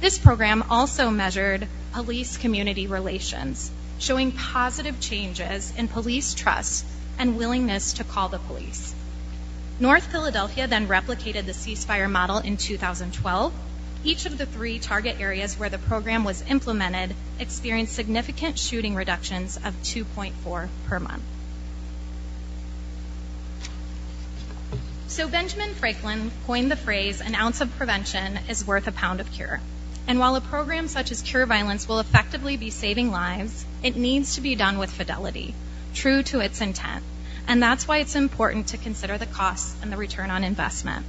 This 0.00 0.18
program 0.18 0.64
also 0.70 1.10
measured 1.10 1.68
police 1.92 2.36
community 2.36 2.88
relations, 2.88 3.70
showing 4.00 4.32
positive 4.32 4.98
changes 4.98 5.72
in 5.76 5.86
police 5.86 6.34
trust 6.34 6.84
and 7.16 7.36
willingness 7.36 7.92
to 7.92 8.02
call 8.02 8.28
the 8.28 8.40
police. 8.40 8.92
North 9.78 10.10
Philadelphia 10.10 10.66
then 10.66 10.88
replicated 10.88 11.46
the 11.46 11.52
ceasefire 11.52 12.10
model 12.10 12.38
in 12.38 12.56
2012 12.56 13.54
Each 14.04 14.26
of 14.26 14.36
the 14.36 14.44
three 14.44 14.78
target 14.78 15.16
areas 15.18 15.58
where 15.58 15.70
the 15.70 15.78
program 15.78 16.24
was 16.24 16.42
implemented 16.42 17.16
experienced 17.38 17.94
significant 17.94 18.58
shooting 18.58 18.94
reductions 18.94 19.56
of 19.56 19.74
2.4 19.82 20.68
per 20.86 21.00
month. 21.00 21.22
So 25.08 25.26
Benjamin 25.28 25.74
Franklin 25.74 26.30
coined 26.46 26.70
the 26.70 26.76
phrase, 26.76 27.22
an 27.22 27.34
ounce 27.34 27.60
of 27.62 27.74
prevention 27.76 28.38
is 28.48 28.66
worth 28.66 28.88
a 28.88 28.92
pound 28.92 29.20
of 29.20 29.30
cure. 29.32 29.60
And 30.06 30.18
while 30.18 30.36
a 30.36 30.40
program 30.40 30.88
such 30.88 31.10
as 31.10 31.22
Cure 31.22 31.46
Violence 31.46 31.88
will 31.88 32.00
effectively 32.00 32.58
be 32.58 32.68
saving 32.68 33.10
lives, 33.10 33.64
it 33.82 33.96
needs 33.96 34.34
to 34.34 34.42
be 34.42 34.54
done 34.54 34.76
with 34.76 34.90
fidelity, 34.90 35.54
true 35.94 36.22
to 36.24 36.40
its 36.40 36.60
intent. 36.60 37.02
And 37.46 37.62
that's 37.62 37.88
why 37.88 37.98
it's 37.98 38.16
important 38.16 38.68
to 38.68 38.76
consider 38.76 39.16
the 39.16 39.26
costs 39.26 39.74
and 39.80 39.90
the 39.90 39.96
return 39.96 40.30
on 40.30 40.44
investment. 40.44 41.06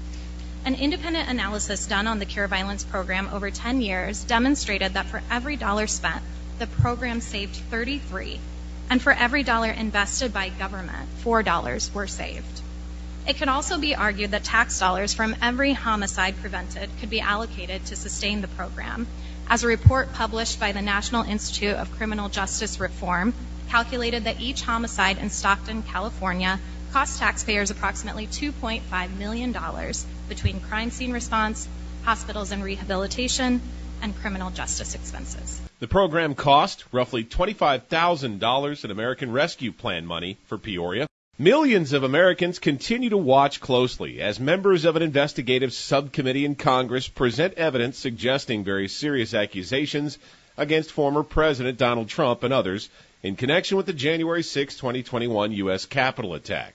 An 0.66 0.74
independent 0.74 1.30
analysis 1.30 1.86
done 1.86 2.08
on 2.08 2.18
the 2.18 2.26
Cure 2.26 2.48
Violence 2.48 2.84
program 2.84 3.30
over 3.32 3.52
10 3.52 3.82
years 3.82 4.24
demonstrated 4.24 4.96
that 4.96 5.06
for 5.06 5.22
every 5.30 5.58
dollar 5.58 5.86
spent, 5.86 6.24
the 6.58 6.66
program 6.66 7.22
saved 7.22 7.56
33, 7.56 8.40
and 8.90 9.00
for 9.00 9.12
every 9.12 9.44
dollar 9.44 9.70
invested 9.70 10.34
by 10.34 10.50
government, 10.50 11.08
$4 11.24 11.94
were 11.94 12.08
saved. 12.08 12.62
It 13.28 13.38
could 13.38 13.48
also 13.48 13.78
be 13.78 13.94
argued 13.94 14.32
that 14.32 14.44
tax 14.44 14.80
dollars 14.80 15.14
from 15.14 15.36
every 15.40 15.74
homicide 15.74 16.36
prevented 16.38 16.90
could 17.00 17.12
be 17.12 17.22
allocated 17.22 17.86
to 17.86 17.96
sustain 17.96 18.42
the 18.42 18.48
program. 18.48 19.06
As 19.48 19.64
a 19.64 19.68
report 19.68 20.14
published 20.14 20.60
by 20.60 20.72
the 20.72 20.82
National 20.82 21.22
Institute 21.22 21.76
of 21.76 21.92
Criminal 21.92 22.28
Justice 22.28 22.80
Reform 22.80 23.36
calculated 23.70 24.24
that 24.24 24.42
each 24.42 24.64
homicide 24.64 25.20
in 25.20 25.30
Stockton, 25.30 25.84
California 25.84 26.60
cost 26.92 27.20
taxpayers 27.20 27.70
approximately 27.70 28.26
$2.5 28.26 29.18
million 29.18 29.54
between 30.28 30.60
crime 30.60 30.92
scene 30.92 31.12
response, 31.12 31.68
hospitals 32.04 32.52
and 32.52 32.64
rehabilitation, 32.64 33.62
and 34.02 34.16
criminal 34.18 34.52
justice 34.52 34.96
expenses. 34.96 35.62
The 35.80 35.88
program 35.88 36.36
cost 36.36 36.84
roughly 36.92 37.24
$25,000 37.24 38.86
in 38.86 38.92
American 38.92 39.32
Rescue 39.32 39.72
Plan 39.72 40.06
money 40.06 40.38
for 40.46 40.58
Peoria. 40.58 41.08
Millions 41.38 41.92
of 41.92 42.04
Americans 42.04 42.60
continue 42.60 43.10
to 43.10 43.18
watch 43.18 43.60
closely 43.60 44.22
as 44.22 44.40
members 44.40 44.86
of 44.86 44.96
an 44.96 45.02
investigative 45.02 45.74
subcommittee 45.74 46.46
in 46.46 46.56
Congress 46.56 47.10
present 47.10 47.56
evidence 47.56 47.98
suggesting 47.98 48.64
very 48.64 48.88
serious 48.88 49.34
accusations 49.34 50.18
against 50.56 50.94
former 50.94 51.24
President 51.24 51.78
Donald 51.78 52.08
Trump 52.08 52.44
and 52.44 52.54
others 52.54 52.90
in 53.22 53.36
connection 53.36 53.76
with 53.76 53.86
the 53.86 53.92
January 53.92 54.44
6, 54.44 54.76
2021 54.76 55.52
U.S. 55.52 55.86
Capitol 55.86 56.36
attack. 56.36 56.74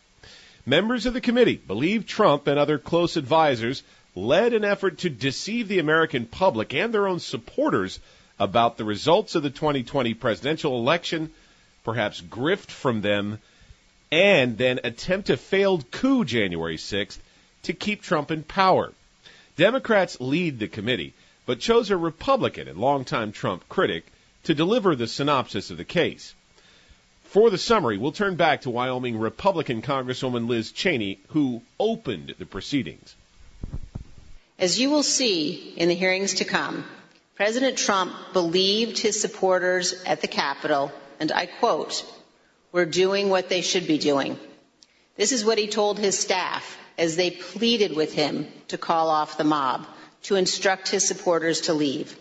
Members 0.71 1.05
of 1.05 1.15
the 1.15 1.21
committee 1.21 1.57
believe 1.57 2.07
Trump 2.07 2.47
and 2.47 2.57
other 2.57 2.79
close 2.79 3.17
advisers 3.17 3.83
led 4.15 4.53
an 4.53 4.65
effort 4.65 4.99
to 4.99 5.11
deceive 5.11 5.67
the 5.67 5.81
American 5.81 6.27
public 6.27 6.73
and 6.73 6.95
their 6.95 7.09
own 7.09 7.19
supporters 7.19 7.99
about 8.39 8.77
the 8.77 8.85
results 8.85 9.35
of 9.35 9.43
the 9.43 9.50
2020 9.50 10.15
presidential 10.15 10.79
election, 10.79 11.33
perhaps 11.83 12.21
grift 12.21 12.71
from 12.71 13.00
them 13.00 13.41
and 14.12 14.59
then 14.59 14.79
attempt 14.85 15.29
a 15.29 15.37
failed 15.37 15.91
coup 15.91 16.25
January 16.25 16.77
6th 16.77 17.19
to 17.65 17.73
keep 17.73 18.00
Trump 18.00 18.31
in 18.31 18.45
power. 18.45 18.93
Democrats 19.57 20.21
lead 20.21 20.61
the 20.61 20.69
committee, 20.69 21.15
but 21.47 21.59
chose 21.59 21.91
a 21.91 21.97
Republican 21.97 22.69
and 22.69 22.79
longtime 22.79 23.33
Trump 23.33 23.69
critic 23.69 24.07
to 24.45 24.55
deliver 24.55 24.95
the 24.95 25.09
synopsis 25.09 25.73
of 25.73 25.79
the 25.79 25.85
case. 25.85 26.33
For 27.30 27.49
the 27.49 27.58
summary, 27.58 27.96
we'll 27.96 28.10
turn 28.10 28.34
back 28.34 28.62
to 28.62 28.70
Wyoming 28.70 29.16
Republican 29.16 29.82
Congresswoman 29.82 30.49
Liz 30.49 30.72
Cheney, 30.72 31.20
who 31.28 31.62
opened 31.78 32.34
the 32.40 32.44
proceedings. 32.44 33.14
As 34.58 34.80
you 34.80 34.90
will 34.90 35.04
see 35.04 35.72
in 35.76 35.88
the 35.88 35.94
hearings 35.94 36.34
to 36.34 36.44
come, 36.44 36.84
President 37.37 37.78
Trump 37.78 38.12
believed 38.32 38.99
his 38.99 39.20
supporters 39.20 39.94
at 40.02 40.22
the 40.22 40.26
Capitol, 40.26 40.90
and 41.20 41.30
I 41.30 41.46
quote, 41.46 42.04
were 42.72 42.84
doing 42.84 43.28
what 43.28 43.49
they 43.49 43.60
should 43.60 43.87
be 43.87 43.99
doing. 43.99 44.37
This 45.16 45.30
is 45.30 45.44
what 45.44 45.58
he 45.58 45.68
told 45.68 46.00
his 46.00 46.18
staff 46.18 46.76
as 46.99 47.14
they 47.14 47.30
pleaded 47.30 47.94
with 47.94 48.12
him 48.12 48.49
to 48.66 48.76
call 48.76 49.08
off 49.08 49.38
the 49.38 49.44
mob, 49.44 49.87
to 50.25 50.34
instruct 50.34 50.88
his 50.88 51.06
supporters 51.06 51.60
to 51.62 51.75
leave. 51.75 52.18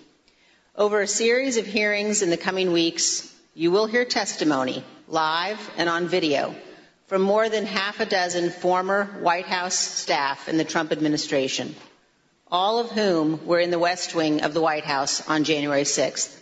Over 0.76 1.02
a 1.02 1.08
series 1.08 1.58
of 1.58 1.66
hearings 1.66 2.22
in 2.22 2.30
the 2.30 2.38
coming 2.38 2.72
weeks, 2.72 3.36
you 3.56 3.72
will 3.72 3.88
hear 3.88 4.06
testimony, 4.06 4.84
live 5.10 5.72
and 5.76 5.90
on 5.90 6.08
video, 6.08 6.54
from 7.08 7.24
more 7.24 7.50
than 7.50 7.66
half 7.66 8.00
a 8.00 8.06
dozen 8.06 8.52
former 8.52 9.06
White 9.22 9.48
House 9.48 9.74
staff 9.74 10.48
in 10.48 10.58
the 10.58 10.64
Trump 10.64 10.92
administration, 10.92 11.76
all 12.52 12.78
of 12.78 12.92
whom 12.92 13.44
were 13.48 13.60
in 13.60 13.72
the 13.72 13.80
West 13.80 14.14
Wing 14.14 14.42
of 14.44 14.54
the 14.54 14.62
White 14.62 14.86
House 14.86 15.28
on 15.28 15.44
January 15.44 15.82
6th. 15.84 16.40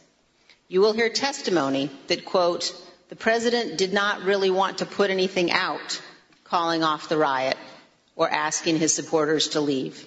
You 0.68 0.82
will 0.82 0.92
hear 0.92 1.10
testimony 1.10 1.90
that, 2.08 2.26
quote, 2.26 2.74
the 3.08 3.16
president 3.16 3.78
did 3.78 3.94
not 3.94 4.24
really 4.24 4.50
want 4.52 4.80
to 4.80 4.86
put 4.86 5.12
anything 5.12 5.50
out 5.50 6.02
calling 6.44 6.84
off 6.84 7.08
the 7.08 7.18
riot 7.18 7.56
or 8.18 8.30
asking 8.30 8.78
his 8.80 8.94
supporters 8.94 9.50
to 9.50 9.62
leave. 9.62 10.06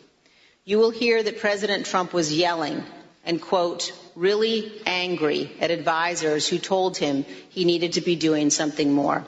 You 0.66 0.78
will 0.78 0.90
hear 0.90 1.22
that 1.22 1.40
President 1.40 1.86
Trump 1.86 2.12
was 2.12 2.30
yelling 2.36 2.84
and, 3.24 3.40
quote, 3.40 3.92
really 4.14 4.72
angry 4.86 5.50
at 5.60 5.70
advisers 5.70 6.48
who 6.48 6.58
told 6.58 6.96
him 6.96 7.24
he 7.50 7.64
needed 7.64 7.94
to 7.94 8.00
be 8.00 8.16
doing 8.16 8.50
something 8.50 8.92
more. 8.92 9.24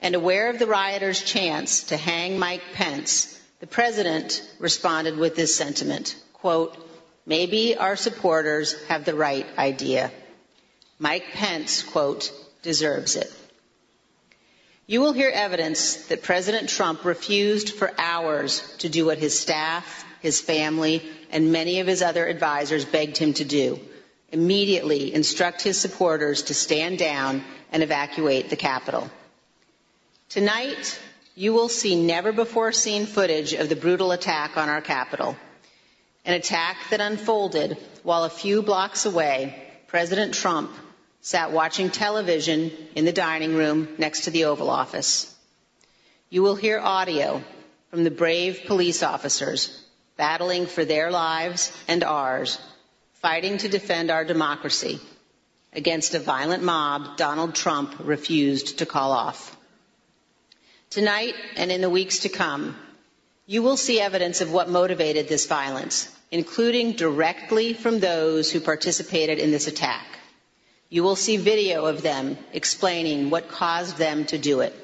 And 0.00 0.14
aware 0.14 0.50
of 0.50 0.58
the 0.58 0.66
rioters' 0.66 1.22
chance 1.22 1.84
to 1.84 1.96
hang 1.96 2.38
Mike 2.38 2.62
Pence, 2.74 3.40
the 3.60 3.66
president 3.66 4.42
responded 4.58 5.16
with 5.16 5.34
this 5.36 5.54
sentiment, 5.54 6.16
quote, 6.34 6.76
maybe 7.24 7.76
our 7.76 7.96
supporters 7.96 8.74
have 8.84 9.04
the 9.04 9.14
right 9.14 9.46
idea. 9.58 10.12
Mike 10.98 11.24
Pence, 11.32 11.82
quote, 11.82 12.30
deserves 12.62 13.16
it. 13.16 13.32
You 14.86 15.00
will 15.00 15.12
hear 15.12 15.30
evidence 15.34 16.06
that 16.06 16.22
President 16.22 16.68
Trump 16.68 17.04
refused 17.04 17.70
for 17.70 17.92
hours 17.98 18.60
to 18.78 18.88
do 18.88 19.06
what 19.06 19.18
his 19.18 19.38
staff, 19.38 20.04
his 20.20 20.40
family, 20.40 21.02
and 21.36 21.52
many 21.52 21.80
of 21.80 21.86
his 21.86 22.00
other 22.00 22.26
advisers 22.26 22.86
begged 22.86 23.18
him 23.18 23.34
to 23.34 23.44
do 23.44 23.78
immediately 24.32 25.12
instruct 25.14 25.60
his 25.60 25.78
supporters 25.78 26.44
to 26.44 26.54
stand 26.54 26.98
down 26.98 27.44
and 27.70 27.82
evacuate 27.82 28.48
the 28.48 28.56
Capitol. 28.56 29.10
Tonight, 30.30 30.98
you 31.34 31.52
will 31.52 31.68
see 31.68 31.94
never 31.94 32.32
before 32.32 32.72
seen 32.72 33.04
footage 33.04 33.52
of 33.52 33.68
the 33.68 33.76
brutal 33.76 34.12
attack 34.12 34.56
on 34.56 34.70
our 34.70 34.80
Capitol. 34.80 35.36
An 36.24 36.32
attack 36.32 36.78
that 36.90 37.02
unfolded 37.02 37.76
while 38.02 38.24
a 38.24 38.30
few 38.30 38.62
blocks 38.62 39.04
away, 39.04 39.62
President 39.88 40.32
Trump 40.32 40.72
sat 41.20 41.52
watching 41.52 41.90
television 41.90 42.72
in 42.94 43.04
the 43.04 43.12
dining 43.12 43.54
room 43.54 43.88
next 43.98 44.22
to 44.22 44.30
the 44.30 44.46
Oval 44.46 44.70
Office. 44.70 45.32
You 46.30 46.42
will 46.42 46.56
hear 46.56 46.78
audio 46.80 47.44
from 47.90 48.04
the 48.04 48.10
brave 48.10 48.62
police 48.66 49.02
officers 49.02 49.82
battling 50.16 50.66
for 50.66 50.84
their 50.84 51.10
lives 51.10 51.72
and 51.88 52.02
ours, 52.04 52.58
fighting 53.14 53.58
to 53.58 53.68
defend 53.68 54.10
our 54.10 54.24
democracy 54.24 55.00
against 55.72 56.14
a 56.14 56.18
violent 56.18 56.62
mob 56.62 57.16
Donald 57.16 57.54
Trump 57.54 57.94
refused 58.00 58.78
to 58.78 58.86
call 58.86 59.12
off. 59.12 59.56
Tonight 60.90 61.34
and 61.56 61.70
in 61.70 61.80
the 61.80 61.90
weeks 61.90 62.20
to 62.20 62.28
come, 62.28 62.76
you 63.46 63.62
will 63.62 63.76
see 63.76 64.00
evidence 64.00 64.40
of 64.40 64.52
what 64.52 64.68
motivated 64.70 65.28
this 65.28 65.46
violence, 65.46 66.10
including 66.30 66.92
directly 66.92 67.74
from 67.74 68.00
those 68.00 68.50
who 68.50 68.60
participated 68.60 69.38
in 69.38 69.50
this 69.50 69.66
attack. 69.66 70.06
You 70.88 71.02
will 71.02 71.16
see 71.16 71.36
video 71.36 71.84
of 71.84 72.02
them 72.02 72.38
explaining 72.52 73.28
what 73.30 73.48
caused 73.48 73.98
them 73.98 74.24
to 74.26 74.38
do 74.38 74.60
it. 74.60 74.74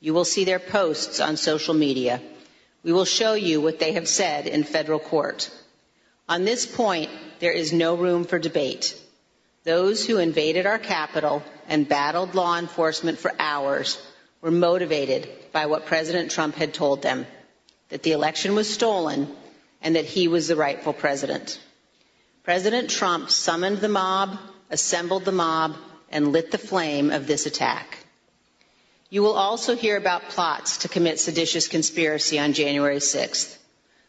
You 0.00 0.14
will 0.14 0.24
see 0.24 0.44
their 0.44 0.58
posts 0.60 1.20
on 1.20 1.36
social 1.36 1.74
media. 1.74 2.20
We 2.82 2.92
will 2.92 3.04
show 3.04 3.34
you 3.34 3.60
what 3.60 3.78
they 3.78 3.92
have 3.92 4.08
said 4.08 4.46
in 4.46 4.64
federal 4.64 4.98
court. 4.98 5.50
On 6.28 6.44
this 6.44 6.66
point, 6.66 7.10
there 7.40 7.52
is 7.52 7.72
no 7.72 7.94
room 7.96 8.24
for 8.24 8.38
debate. 8.38 8.96
Those 9.64 10.06
who 10.06 10.18
invaded 10.18 10.66
our 10.66 10.78
Capitol 10.78 11.42
and 11.68 11.88
battled 11.88 12.34
law 12.34 12.58
enforcement 12.58 13.18
for 13.18 13.32
hours 13.38 13.98
were 14.40 14.50
motivated 14.50 15.28
by 15.52 15.66
what 15.66 15.86
President 15.86 16.30
Trump 16.30 16.54
had 16.54 16.72
told 16.74 17.02
them 17.02 17.26
that 17.88 18.02
the 18.02 18.12
election 18.12 18.54
was 18.54 18.72
stolen 18.72 19.28
and 19.82 19.96
that 19.96 20.04
he 20.04 20.28
was 20.28 20.48
the 20.48 20.56
rightful 20.56 20.92
president. 20.92 21.58
President 22.44 22.88
Trump 22.90 23.30
summoned 23.30 23.78
the 23.78 23.88
mob 23.88 24.38
assembled 24.70 25.24
the 25.24 25.32
mob, 25.32 25.76
and 26.10 26.32
lit 26.32 26.50
the 26.50 26.58
flame 26.58 27.10
of 27.10 27.26
this 27.26 27.46
attack. 27.46 27.98
You 29.10 29.22
will 29.22 29.36
also 29.36 29.74
hear 29.74 29.96
about 29.96 30.28
plots 30.28 30.78
to 30.78 30.88
commit 30.88 31.18
seditious 31.18 31.66
conspiracy 31.66 32.38
on 32.38 32.52
January 32.52 32.98
6th, 32.98 33.56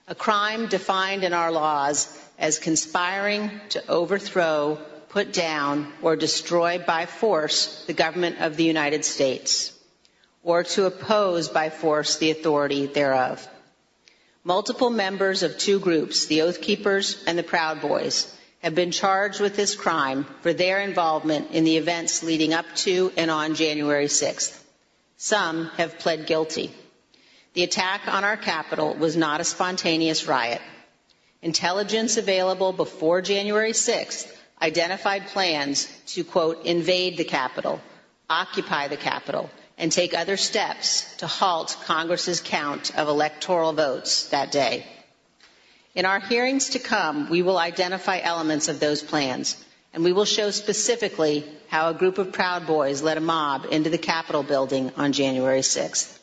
a 0.10 0.13
crime 0.13 0.68
defined 0.68 1.24
in 1.24 1.32
our 1.32 1.53
laws 1.53 2.13
as 2.38 2.60
conspiring 2.60 3.50
to 3.70 3.88
overthrow, 3.89 4.77
put 5.08 5.32
down, 5.32 5.94
or 6.01 6.18
destroy 6.18 6.79
by 6.86 7.06
force 7.06 7.86
the 7.86 7.94
government 7.94 8.41
of 8.41 8.58
the 8.58 8.65
United 8.65 9.06
States, 9.06 9.72
or 10.44 10.65
to 10.65 10.86
oppose 10.86 11.48
by 11.48 11.70
force 11.70 12.18
the 12.18 12.32
authority 12.32 12.86
thereof. 12.86 13.48
Multiple 14.44 14.89
members 14.89 15.44
of 15.44 15.58
two 15.58 15.79
groups, 15.79 16.25
the 16.25 16.41
Oath 16.41 16.60
Keepers 16.60 17.24
and 17.25 17.38
the 17.38 17.44
Proud 17.44 17.79
Boys, 17.79 18.36
have 18.62 18.75
been 18.75 18.91
charged 18.91 19.39
with 19.39 19.56
this 19.56 19.75
crime 19.75 20.25
for 20.41 20.51
their 20.51 20.82
involvement 20.82 21.51
in 21.51 21.63
the 21.63 21.77
events 21.77 22.22
leading 22.22 22.53
up 22.53 22.65
to 22.75 23.13
and 23.15 23.32
on 23.32 23.56
January 23.56 24.08
6th. 24.08 24.59
Some 25.22 25.66
have 25.76 26.00
pled 26.00 26.28
guilty. 26.28 26.72
The 27.54 27.64
attack 27.64 28.08
on 28.08 28.24
our 28.24 28.38
Capitol 28.38 28.94
was 28.96 29.18
not 29.18 29.42
a 29.42 29.44
spontaneous 29.44 30.26
riot. 30.28 30.62
Intelligence 31.42 32.16
available 32.16 32.72
before 32.72 33.22
January 33.22 33.74
6th 33.74 34.34
identified 34.62 35.28
plans 35.28 35.90
to, 36.14 36.24
quote, 36.24 36.66
invade 36.66 37.18
the 37.18 37.26
Capitol, 37.26 37.82
occupy 38.30 38.88
the 38.88 38.96
Capitol, 38.96 39.50
and 39.78 39.92
take 39.92 40.14
other 40.14 40.38
steps 40.38 41.14
to 41.18 41.28
halt 41.28 41.76
Congress's 41.84 42.40
count 42.40 42.98
of 42.98 43.10
electoral 43.10 43.74
votes 43.74 44.30
that 44.30 44.54
day. 44.54 44.86
In 45.96 46.06
our 46.06 46.22
hearings 46.22 46.70
to 46.70 46.80
come, 46.80 47.30
we 47.30 47.42
will 47.42 47.58
identify 47.58 48.20
elements 48.22 48.70
of 48.70 48.80
those 48.80 49.04
plans, 49.04 49.58
and 49.93 50.03
we 50.03 50.13
will 50.13 50.25
show 50.25 50.51
specifically 50.51 51.46
how 51.67 51.89
a 51.89 51.93
group 51.93 52.17
of 52.17 52.31
Proud 52.31 52.67
Boys 52.67 53.01
led 53.01 53.17
a 53.17 53.22
mob 53.22 53.65
into 53.72 53.89
the 53.89 53.98
Capitol 53.98 54.43
building 54.43 54.91
on 54.98 55.12
January 55.13 55.62
6th. 55.62 56.17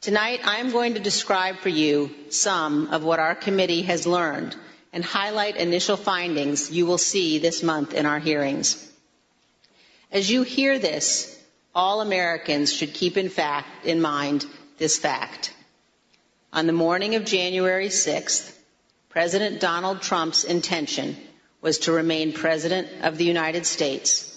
Tonight, 0.00 0.40
I 0.44 0.56
am 0.58 0.72
going 0.72 0.94
to 0.94 1.00
describe 1.00 1.56
for 1.58 1.68
you 1.68 2.10
some 2.30 2.88
of 2.88 3.04
what 3.04 3.20
our 3.20 3.34
committee 3.34 3.82
has 3.82 4.06
learned 4.06 4.56
and 4.92 5.04
highlight 5.04 5.56
initial 5.56 5.96
findings 5.96 6.70
you 6.70 6.86
will 6.86 6.98
see 6.98 7.38
this 7.38 7.62
month 7.62 7.94
in 7.94 8.04
our 8.04 8.18
hearings. 8.18 8.90
As 10.10 10.30
you 10.30 10.42
hear 10.42 10.78
this, 10.78 11.38
all 11.74 12.00
Americans 12.00 12.72
should 12.72 12.92
keep 12.94 13.16
in 13.16 13.28
fact 13.28 13.86
in 13.86 14.00
mind 14.00 14.44
this 14.78 14.98
fact. 14.98 15.54
On 16.52 16.66
the 16.66 16.72
morning 16.72 17.14
of 17.14 17.24
January 17.24 17.88
6th, 17.88 18.54
President 19.08 19.60
Donald 19.60 20.02
Trump's 20.02 20.44
intention 20.44 21.16
was 21.62 21.78
to 21.78 21.92
remain 21.92 22.32
President 22.32 22.88
of 23.02 23.16
the 23.16 23.24
United 23.24 23.64
States 23.64 24.28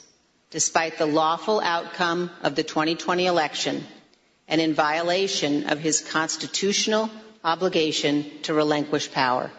despite 0.51 0.97
the 0.97 1.05
lawful 1.05 1.59
outcome 1.59 2.29
of 2.41 2.55
the 2.55 2.63
2020 2.63 3.25
election 3.25 3.83
and 4.47 4.61
in 4.61 4.73
violation 4.73 5.69
of 5.69 5.79
his 5.79 5.99
constitutional 6.01 7.09
obligation 7.43 8.25
to 8.43 8.53
relinquish 8.53 9.11
power. 9.11 9.51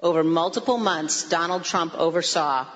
Over 0.00 0.22
multiple 0.22 0.78
months, 0.78 1.28
Donald 1.28 1.64
Trump 1.64 1.94
oversaw 1.98 2.66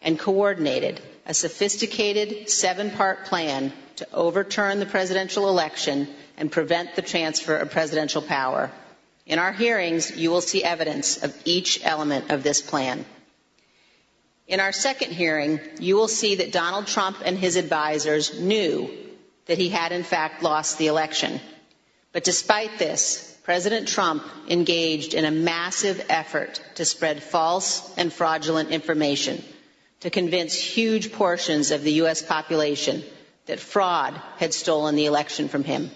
and 0.00 0.18
coordinated 0.18 1.00
a 1.26 1.34
sophisticated 1.34 2.48
seven 2.48 2.90
part 2.92 3.24
plan 3.26 3.72
to 3.96 4.06
overturn 4.14 4.78
the 4.78 4.86
presidential 4.86 5.48
election 5.48 6.08
and 6.36 6.50
prevent 6.52 6.94
the 6.94 7.02
transfer 7.02 7.56
of 7.56 7.70
presidential 7.70 8.22
power. 8.22 8.70
In 9.26 9.40
our 9.40 9.52
hearings, 9.52 10.16
you 10.16 10.30
will 10.30 10.40
see 10.40 10.62
evidence 10.62 11.22
of 11.22 11.36
each 11.44 11.84
element 11.84 12.30
of 12.30 12.44
this 12.44 12.62
plan. 12.62 13.04
In 14.46 14.60
our 14.60 14.72
second 14.72 15.10
hearing, 15.12 15.60
you 15.80 15.96
will 15.96 16.08
see 16.08 16.36
that 16.36 16.52
Donald 16.52 16.86
Trump 16.86 17.18
and 17.24 17.36
his 17.36 17.56
advisers 17.56 18.40
knew 18.40 18.90
that 19.46 19.58
he 19.58 19.68
had 19.68 19.92
in 19.92 20.04
fact 20.04 20.42
lost 20.42 20.78
the 20.78 20.86
election. 20.86 21.40
But 22.12 22.24
despite 22.24 22.78
this, 22.78 23.36
President 23.42 23.88
Trump 23.88 24.24
engaged 24.48 25.14
in 25.14 25.24
a 25.24 25.30
massive 25.30 26.04
effort 26.08 26.60
to 26.76 26.84
spread 26.84 27.22
false 27.22 27.96
and 27.96 28.12
fraudulent 28.12 28.70
information 28.70 29.42
to 30.00 30.10
convince 30.10 30.54
huge 30.54 31.12
portions 31.12 31.70
of 31.70 31.82
the 31.82 31.92
U.S. 31.94 32.22
population 32.22 33.02
that 33.46 33.60
fraud 33.60 34.14
had 34.38 34.52
stolen 34.52 34.94
the 34.94 35.06
election 35.06 35.48
from 35.48 35.64
him. 35.64 35.90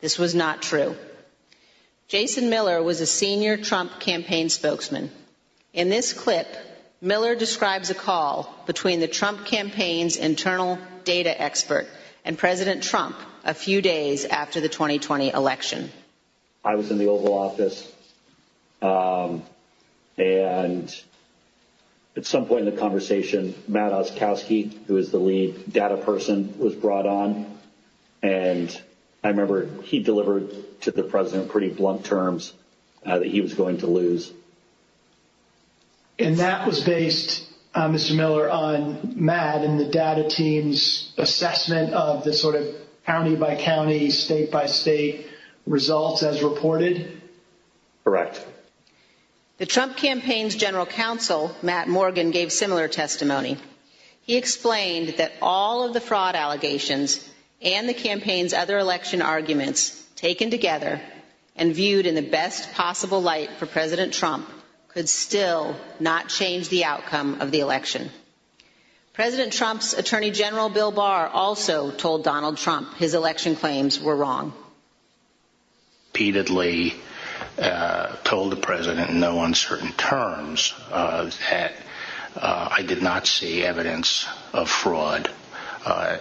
This 0.00 0.18
was 0.18 0.34
not 0.34 0.62
true. 0.62 0.96
Jason 2.08 2.50
Miller 2.50 2.82
was 2.82 3.00
a 3.00 3.06
senior 3.06 3.56
Trump 3.56 4.00
campaign 4.00 4.48
spokesman. 4.48 5.10
In 5.72 5.88
this 5.88 6.12
clip, 6.12 6.46
Miller 7.00 7.34
describes 7.34 7.90
a 7.90 7.94
call 7.94 8.54
between 8.66 9.00
the 9.00 9.08
Trump 9.08 9.44
campaign's 9.46 10.16
internal 10.16 10.78
data 11.04 11.40
expert 11.40 11.86
and 12.24 12.38
President 12.38 12.82
Trump 12.82 13.16
a 13.44 13.54
few 13.54 13.82
days 13.82 14.24
after 14.24 14.60
the 14.60 14.68
2020 14.68 15.30
election. 15.30 15.90
I 16.64 16.76
was 16.76 16.90
in 16.90 16.98
the 16.98 17.08
Oval 17.08 17.34
Office, 17.34 17.92
um, 18.80 19.42
and 20.16 20.94
at 22.16 22.24
some 22.24 22.46
point 22.46 22.66
in 22.66 22.74
the 22.74 22.80
conversation, 22.80 23.54
Matt 23.68 23.92
Oczkowski, 23.92 24.86
who 24.86 24.96
is 24.96 25.10
the 25.10 25.18
lead 25.18 25.70
data 25.72 25.96
person, 25.98 26.58
was 26.58 26.74
brought 26.74 27.06
on. 27.06 27.58
And 28.22 28.80
I 29.22 29.28
remember 29.28 29.68
he 29.82 30.02
delivered 30.02 30.80
to 30.82 30.90
the 30.90 31.02
president 31.02 31.50
pretty 31.50 31.68
blunt 31.68 32.04
terms 32.06 32.54
uh, 33.04 33.18
that 33.18 33.26
he 33.28 33.40
was 33.40 33.52
going 33.54 33.78
to 33.78 33.86
lose. 33.86 34.32
And 36.18 36.36
that 36.36 36.66
was 36.66 36.80
based, 36.80 37.44
uh, 37.74 37.88
Mr. 37.88 38.16
Miller, 38.16 38.48
on 38.48 39.14
Matt 39.16 39.62
and 39.62 39.78
the 39.80 39.84
data 39.86 40.28
team's 40.28 41.12
assessment 41.16 41.92
of 41.92 42.22
the 42.24 42.32
sort 42.32 42.54
of 42.54 42.74
county 43.04 43.34
by 43.34 43.56
county, 43.56 44.10
state 44.10 44.50
by 44.50 44.66
state 44.66 45.26
results 45.66 46.22
as 46.22 46.42
reported? 46.42 47.20
Correct. 48.04 48.44
The 49.58 49.66
Trump 49.66 49.96
campaign's 49.96 50.54
general 50.56 50.86
counsel, 50.86 51.54
Matt 51.62 51.88
Morgan, 51.88 52.30
gave 52.30 52.52
similar 52.52 52.88
testimony. 52.88 53.56
He 54.22 54.36
explained 54.36 55.14
that 55.18 55.32
all 55.42 55.84
of 55.86 55.92
the 55.94 56.00
fraud 56.00 56.34
allegations 56.34 57.28
and 57.60 57.88
the 57.88 57.94
campaign's 57.94 58.52
other 58.52 58.78
election 58.78 59.20
arguments 59.22 60.02
taken 60.16 60.50
together 60.50 61.00
and 61.56 61.74
viewed 61.74 62.06
in 62.06 62.14
the 62.14 62.22
best 62.22 62.72
possible 62.72 63.20
light 63.22 63.50
for 63.58 63.66
President 63.66 64.12
Trump 64.12 64.48
could 64.94 65.08
still 65.08 65.76
not 65.98 66.28
change 66.28 66.68
the 66.68 66.84
outcome 66.84 67.40
of 67.40 67.50
the 67.50 67.60
election. 67.60 68.10
President 69.12 69.52
Trump's 69.52 69.92
Attorney 69.92 70.30
General 70.30 70.68
Bill 70.68 70.90
Barr 70.92 71.28
also 71.28 71.90
told 71.90 72.24
Donald 72.24 72.56
Trump 72.56 72.94
his 72.94 73.14
election 73.14 73.56
claims 73.56 74.00
were 74.00 74.16
wrong. 74.16 74.52
Repeatedly 76.12 76.94
uh, 77.58 78.14
told 78.24 78.52
the 78.52 78.56
president 78.56 79.10
in 79.10 79.20
no 79.20 79.42
uncertain 79.42 79.92
terms 79.92 80.74
uh, 80.90 81.30
that 81.50 81.72
uh, 82.36 82.68
I 82.72 82.82
did 82.82 83.02
not 83.02 83.26
see 83.26 83.62
evidence 83.64 84.26
of 84.52 84.68
fraud. 84.68 85.30
Uh, 85.84 86.18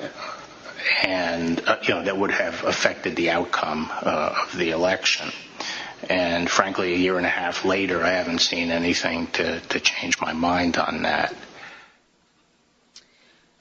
and 1.04 1.62
uh, 1.68 1.78
you 1.84 1.94
know 1.94 2.04
that 2.04 2.18
would 2.18 2.32
have 2.32 2.64
affected 2.64 3.16
the 3.16 3.30
outcome 3.32 3.90
uh, 3.92 4.36
of 4.44 4.58
the 4.58 4.72
election. 4.72 5.32
And 6.10 6.50
frankly, 6.50 6.94
a 6.94 6.98
year 6.98 7.18
and 7.18 7.26
a 7.26 7.30
half 7.30 7.64
later, 7.66 8.04
I 8.04 8.12
haven't 8.12 8.40
seen 8.40 8.72
anything 8.72 9.28
to, 9.34 9.60
to 9.60 9.80
change 9.80 10.20
my 10.20 10.34
mind 10.34 10.78
on 10.78 11.04
that. 11.04 11.34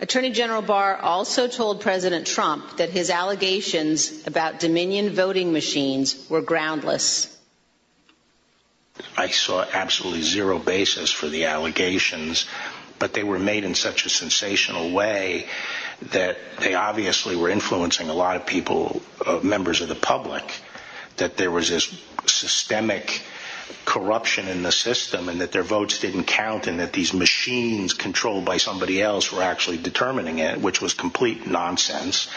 Attorney 0.00 0.30
General 0.30 0.62
Barr 0.62 0.96
also 0.96 1.46
told 1.46 1.80
President 1.80 2.26
Trump 2.26 2.78
that 2.78 2.90
his 2.90 3.08
allegations 3.08 4.26
about 4.26 4.58
Dominion 4.58 5.10
voting 5.10 5.52
machines 5.52 6.28
were 6.28 6.40
groundless. 6.42 7.28
I 9.16 9.28
saw 9.28 9.64
absolutely 9.72 10.22
zero 10.22 10.58
basis 10.58 11.12
for 11.12 11.28
the 11.28 11.44
allegations, 11.44 12.46
but 12.98 13.12
they 13.14 13.22
were 13.22 13.38
made 13.38 13.62
in 13.62 13.76
such 13.76 14.04
a 14.04 14.08
sensational 14.10 14.90
way 14.90 15.46
that 16.10 16.36
they 16.58 16.74
obviously 16.74 17.36
were 17.36 17.48
influencing 17.48 18.08
a 18.08 18.14
lot 18.14 18.34
of 18.34 18.44
people, 18.44 19.00
uh, 19.24 19.38
members 19.42 19.80
of 19.82 19.88
the 19.88 19.94
public, 19.94 20.42
that 21.18 21.36
there 21.36 21.50
was 21.50 21.68
this 21.68 21.88
systemic 22.26 23.22
corruption 23.84 24.48
in 24.48 24.62
the 24.62 24.72
system 24.72 25.28
and 25.28 25.40
that 25.40 25.50
their 25.52 25.62
votes 25.62 25.98
didn't 26.00 26.24
count 26.24 26.66
and 26.66 26.78
that 26.80 26.92
these 26.92 27.12
machines 27.12 27.94
controlled 27.94 28.44
by 28.44 28.56
somebody 28.58 29.00
else 29.02 29.32
were 29.32 29.42
actually 29.42 29.78
determining 29.78 30.38
it, 30.38 30.60
which 30.60 30.80
was 30.80 30.94
complete 30.94 31.46
nonsense. 31.46 32.28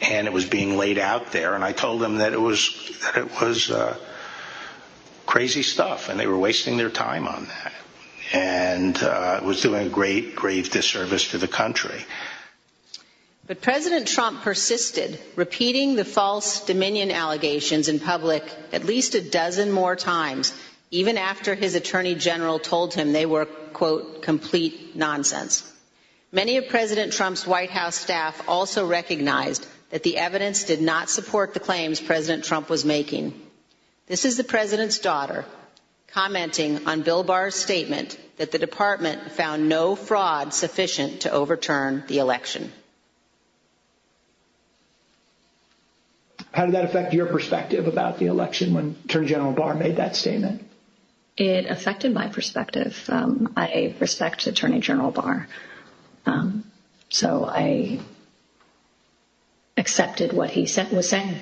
And 0.00 0.26
it 0.26 0.32
was 0.32 0.44
being 0.44 0.76
laid 0.76 0.98
out 0.98 1.32
there. 1.32 1.54
And 1.54 1.64
I 1.64 1.72
told 1.72 2.00
them 2.00 2.18
that 2.18 2.32
it 2.32 2.40
was, 2.40 2.70
that 3.14 3.16
it 3.26 3.40
was, 3.40 3.70
uh, 3.70 3.96
crazy 5.26 5.62
stuff, 5.62 6.08
and 6.08 6.18
they 6.20 6.26
were 6.26 6.38
wasting 6.38 6.76
their 6.76 6.90
time 6.90 7.26
on 7.26 7.46
that. 7.46 7.72
And 8.32 8.96
uh, 9.02 9.40
it 9.42 9.44
was 9.46 9.60
doing 9.62 9.86
a 9.86 9.90
great, 9.90 10.34
grave 10.36 10.70
disservice 10.70 11.30
to 11.30 11.38
the 11.38 11.48
country. 11.48 12.04
But 13.46 13.60
President 13.60 14.08
Trump 14.08 14.40
persisted, 14.40 15.18
repeating 15.36 15.96
the 15.96 16.04
false 16.06 16.64
Dominion 16.64 17.10
allegations 17.10 17.88
in 17.88 18.00
public 18.00 18.42
at 18.72 18.84
least 18.86 19.14
a 19.14 19.20
dozen 19.20 19.70
more 19.70 19.96
times, 19.96 20.54
even 20.90 21.18
after 21.18 21.54
his 21.54 21.74
attorney 21.74 22.14
general 22.14 22.58
told 22.58 22.94
him 22.94 23.12
they 23.12 23.26
were, 23.26 23.44
quote, 23.44 24.22
complete 24.22 24.96
nonsense. 24.96 25.70
Many 26.32 26.56
of 26.56 26.68
President 26.68 27.12
Trump's 27.12 27.46
White 27.46 27.68
House 27.70 27.96
staff 27.96 28.40
also 28.48 28.86
recognized 28.86 29.66
that 29.90 30.02
the 30.02 30.16
evidence 30.16 30.64
did 30.64 30.80
not 30.80 31.10
support 31.10 31.52
the 31.52 31.60
claims 31.60 32.00
President 32.00 32.44
Trump 32.44 32.70
was 32.70 32.84
making. 32.86 33.38
This 34.06 34.24
is 34.24 34.38
the 34.38 34.44
president's 34.44 34.98
daughter 34.98 35.44
commenting 36.08 36.86
on 36.86 37.02
Bill 37.02 37.22
Barr's 37.24 37.54
statement 37.54 38.18
that 38.38 38.52
the 38.52 38.58
department 38.58 39.32
found 39.32 39.68
no 39.68 39.94
fraud 39.96 40.54
sufficient 40.54 41.20
to 41.22 41.30
overturn 41.30 42.04
the 42.08 42.18
election. 42.18 42.72
How 46.54 46.66
did 46.66 46.76
that 46.76 46.84
affect 46.84 47.12
your 47.12 47.26
perspective 47.26 47.88
about 47.88 48.18
the 48.20 48.26
election 48.26 48.74
when 48.74 48.94
Attorney 49.06 49.26
General 49.26 49.52
Barr 49.52 49.74
made 49.74 49.96
that 49.96 50.14
statement? 50.14 50.64
It 51.36 51.66
affected 51.66 52.14
my 52.14 52.28
perspective. 52.28 53.04
Um, 53.08 53.52
I 53.56 53.96
respect 53.98 54.46
Attorney 54.46 54.78
General 54.78 55.10
Barr. 55.10 55.48
Um, 56.26 56.62
so 57.08 57.44
I 57.44 57.98
accepted 59.76 60.32
what 60.32 60.50
he 60.50 60.66
said, 60.66 60.92
was 60.92 61.08
saying. 61.08 61.34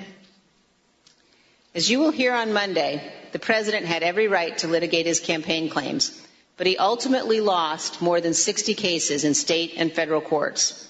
As 1.75 1.91
you 1.91 1.99
will 1.99 2.11
hear 2.11 2.33
on 2.33 2.51
Monday, 2.51 3.13
the 3.33 3.39
president 3.39 3.85
had 3.85 4.01
every 4.01 4.27
right 4.27 4.57
to 4.59 4.67
litigate 4.67 5.05
his 5.05 5.19
campaign 5.19 5.69
claims, 5.69 6.19
but 6.57 6.65
he 6.65 6.75
ultimately 6.77 7.39
lost 7.39 8.01
more 8.01 8.19
than 8.19 8.33
60 8.33 8.73
cases 8.73 9.23
in 9.23 9.35
state 9.35 9.73
and 9.77 9.91
federal 9.91 10.21
courts. 10.21 10.89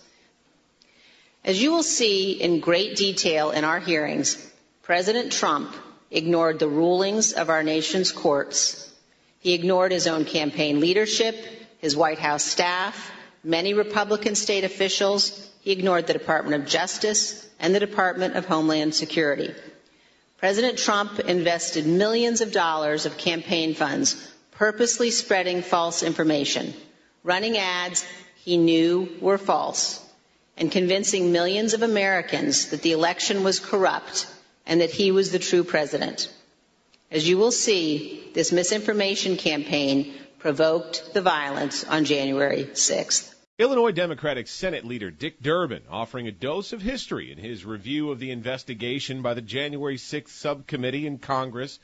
As 1.46 1.62
you 1.62 1.72
will 1.72 1.84
see 1.84 2.32
in 2.32 2.62
great 2.62 2.96
detail 2.96 3.52
in 3.52 3.66
our 3.66 3.80
hearings, 3.80 4.38
President 4.82 5.32
Trump 5.34 5.76
ignored 6.10 6.58
the 6.60 6.70
rulings 6.70 7.34
of 7.34 7.50
our 7.50 7.64
nation's 7.64 8.12
courts. 8.14 8.90
He 9.40 9.54
ignored 9.54 9.92
his 9.92 10.08
own 10.08 10.24
campaign 10.24 10.80
leadership, 10.80 11.36
his 11.80 11.98
White 11.98 12.20
House 12.20 12.44
staff, 12.46 13.12
many 13.44 13.74
Republican 13.74 14.36
state 14.36 14.64
officials. 14.64 15.50
He 15.62 15.72
ignored 15.72 16.08
the 16.08 16.14
Department 16.14 16.62
of 16.62 16.70
Justice 16.70 17.46
and 17.60 17.76
the 17.76 17.80
Department 17.80 18.36
of 18.38 18.46
Homeland 18.46 18.96
Security. 18.96 19.54
President 20.38 20.78
Trump 20.78 21.20
invested 21.20 21.86
millions 21.86 22.42
of 22.42 22.52
dollars 22.54 23.06
of 23.06 23.18
campaign 23.18 23.74
funds 23.76 24.32
purposely 24.52 25.12
spreading 25.12 25.62
false 25.62 26.04
information, 26.04 26.74
running 27.24 27.58
ads 27.58 28.06
he 28.36 28.58
knew 28.58 29.10
were 29.20 29.38
false, 29.38 30.03
and 30.58 30.72
convincing 30.72 31.32
millions 31.32 31.74
of 31.74 31.82
Americans 31.82 32.70
that 32.70 32.82
the 32.82 32.92
election 32.92 33.44
was 33.44 33.60
corrupt 33.60 34.28
and 34.66 34.82
that 34.82 34.92
he 34.92 35.12
was 35.12 35.32
the 35.32 35.40
true 35.40 35.64
president. 35.64 36.32
As 37.12 37.28
you 37.28 37.38
will 37.38 37.52
see, 37.52 38.24
this 38.34 38.52
misinformation 38.52 39.38
campaign 39.38 40.14
provoked 40.40 41.14
the 41.14 41.22
violence 41.22 41.84
on 41.84 42.06
January 42.06 42.66
6th. 42.66 43.34
Illinois 43.60 43.92
Democratic 43.92 44.48
Senate 44.48 44.84
leader 44.84 45.12
Dick 45.12 45.42
Durbin 45.42 45.84
offering 45.90 46.28
a 46.28 46.32
dose 46.32 46.74
of 46.74 46.82
history 46.82 47.32
in 47.32 47.38
his 47.38 47.64
review 47.64 48.10
of 48.10 48.20
the 48.20 48.32
investigation 48.32 49.22
by 49.22 49.36
the 49.36 49.42
January 49.42 49.98
6th 49.98 50.30
subcommittee 50.30 51.06
in 51.06 51.20
Congress. 51.20 51.80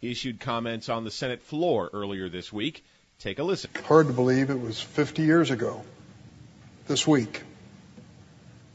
He 0.00 0.10
issued 0.10 0.40
comments 0.40 0.88
on 0.88 1.04
the 1.04 1.10
Senate 1.10 1.42
floor 1.42 1.90
earlier 1.92 2.30
this 2.30 2.50
week. 2.50 2.82
Take 3.18 3.38
a 3.38 3.42
listen. 3.42 3.70
Hard 3.84 4.06
to 4.06 4.14
believe 4.14 4.48
it 4.48 4.58
was 4.58 4.80
50 4.80 5.22
years 5.22 5.50
ago 5.50 5.84
this 6.88 7.06
week. 7.06 7.42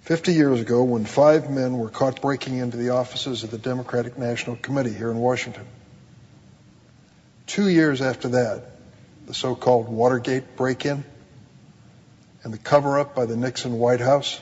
50 0.05 0.33
years 0.33 0.61
ago 0.61 0.83
when 0.83 1.03
five 1.03 1.49
men 1.49 1.79
were 1.79 1.89
caught 1.89 2.21
breaking 2.21 2.59
into 2.59 2.77
the 2.77 2.89
offices 2.91 3.43
of 3.43 3.49
the 3.49 3.57
Democratic 3.57 4.19
National 4.19 4.55
Committee 4.55 4.93
here 4.93 5.09
in 5.09 5.17
Washington. 5.17 5.65
Two 7.47 7.67
years 7.67 8.01
after 8.01 8.29
that, 8.29 8.65
the 9.25 9.33
so-called 9.33 9.89
Watergate 9.89 10.55
break-in 10.55 11.03
and 12.43 12.53
the 12.53 12.59
cover 12.59 12.99
up 12.99 13.15
by 13.15 13.25
the 13.25 13.35
Nixon 13.35 13.79
White 13.79 13.99
House, 13.99 14.39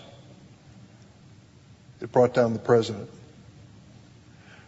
it 2.01 2.11
brought 2.11 2.33
down 2.33 2.51
the 2.51 2.59
president. 2.59 3.09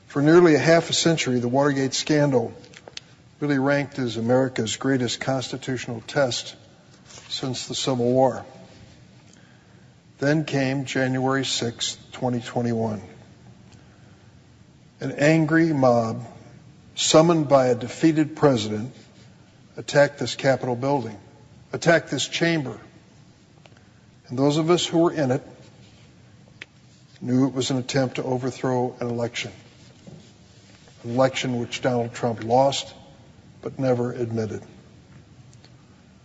For 0.08 0.21
nearly 0.21 0.55
a 0.55 0.60
half 0.60 0.89
a 0.89 0.93
century, 0.93 1.41
the 1.41 1.49
Watergate 1.49 1.93
scandal 1.93 2.53
really 3.41 3.60
ranked 3.60 3.99
as 3.99 4.15
America's 4.15 4.77
greatest 4.77 5.19
constitutional 5.19 6.01
test 6.08 6.55
since 7.27 7.67
the 7.67 7.75
Civil 7.75 8.05
War. 8.05 8.45
Then 10.19 10.45
came 10.45 10.86
January 10.86 11.43
6, 11.43 11.95
2021. 12.13 13.01
An 15.01 15.12
angry 15.12 15.73
mob, 15.73 16.25
summoned 16.95 17.49
by 17.49 17.67
a 17.67 17.75
defeated 17.75 18.36
president, 18.36 18.95
attacked 19.75 20.19
this 20.19 20.36
Capitol 20.36 20.75
building, 20.75 21.17
attacked 21.73 22.10
this 22.10 22.28
chamber, 22.28 22.80
and 24.28 24.39
those 24.39 24.58
of 24.58 24.69
us 24.69 24.86
who 24.86 24.99
were 24.99 25.12
in 25.12 25.32
it 25.32 25.43
knew 27.19 27.47
it 27.47 27.54
was 27.54 27.71
an 27.71 27.78
attempt 27.78 28.15
to 28.15 28.23
overthrow 28.23 28.95
an 29.01 29.08
election. 29.08 29.51
An 31.04 31.12
election 31.12 31.60
which 31.60 31.82
Donald 31.82 32.13
Trump 32.13 32.43
lost 32.43 32.93
but 33.62 33.78
never 33.80 34.13
admitted. 34.13 34.62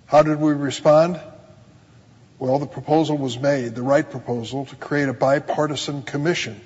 How 0.06 0.22
did 0.22 0.40
we 0.40 0.52
respond? 0.52 1.20
Well, 2.40 2.58
the 2.58 2.66
proposal 2.66 3.18
was 3.18 3.38
made, 3.38 3.74
the 3.74 3.82
right 3.82 4.10
proposal, 4.10 4.64
to 4.64 4.76
create 4.76 5.10
a 5.10 5.12
bipartisan 5.12 6.02
commission 6.02 6.58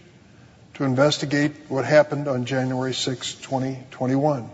to 0.74 0.84
investigate 0.84 1.50
what 1.66 1.84
happened 1.84 2.28
on 2.28 2.44
January 2.44 2.94
6, 2.94 3.34
2021. 3.34 4.48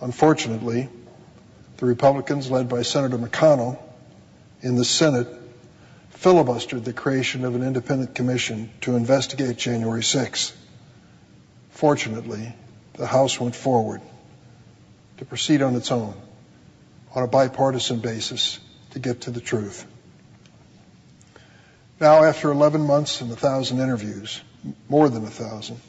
Unfortunately, 0.00 0.88
the 1.78 1.86
Republicans, 1.86 2.52
led 2.52 2.68
by 2.68 2.82
Senator 2.82 3.18
McConnell, 3.18 3.82
in 4.62 4.76
the 4.76 4.84
Senate 4.84 5.26
filibustered 6.14 6.84
the 6.84 6.92
creation 6.92 7.44
of 7.44 7.56
an 7.56 7.64
independent 7.64 8.14
commission 8.14 8.70
to 8.82 8.94
investigate 8.94 9.56
January 9.56 10.04
6. 10.04 10.56
Fortunately, 11.70 12.54
the 12.92 13.08
House 13.08 13.40
went 13.40 13.56
forward 13.56 14.02
to 15.16 15.24
proceed 15.24 15.62
on 15.62 15.74
its 15.74 15.90
own 15.90 16.14
on 17.12 17.24
a 17.24 17.26
bipartisan 17.26 17.98
basis 17.98 18.60
to 18.90 18.98
get 18.98 19.22
to 19.22 19.30
the 19.30 19.40
truth. 19.40 19.86
Now, 22.00 22.24
after 22.24 22.50
11 22.50 22.80
months 22.80 23.20
and 23.20 23.30
a 23.30 23.36
thousand 23.36 23.80
interviews, 23.80 24.40
more 24.88 25.08
than 25.08 25.24
a 25.24 25.30
thousand, 25.30 25.80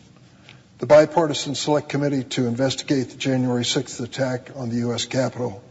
the 0.80 0.86
bipartisan 0.86 1.56
select 1.56 1.90
committee 1.90 2.24
to 2.24 2.48
investigate 2.48 3.10
the 3.10 3.18
January 3.18 3.64
6th 3.64 4.02
attack 4.02 4.52
on 4.56 4.70
the 4.70 4.78
U.S. 4.78 5.06
Capitol 5.06 5.64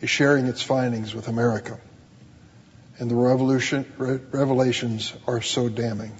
is 0.00 0.10
sharing 0.10 0.46
its 0.46 0.62
findings 0.62 1.14
with 1.14 1.28
America 1.28 1.80
and 2.98 3.10
the 3.10 3.14
revelations 3.14 5.12
are 5.26 5.42
so 5.42 5.68
damning. 5.68 6.12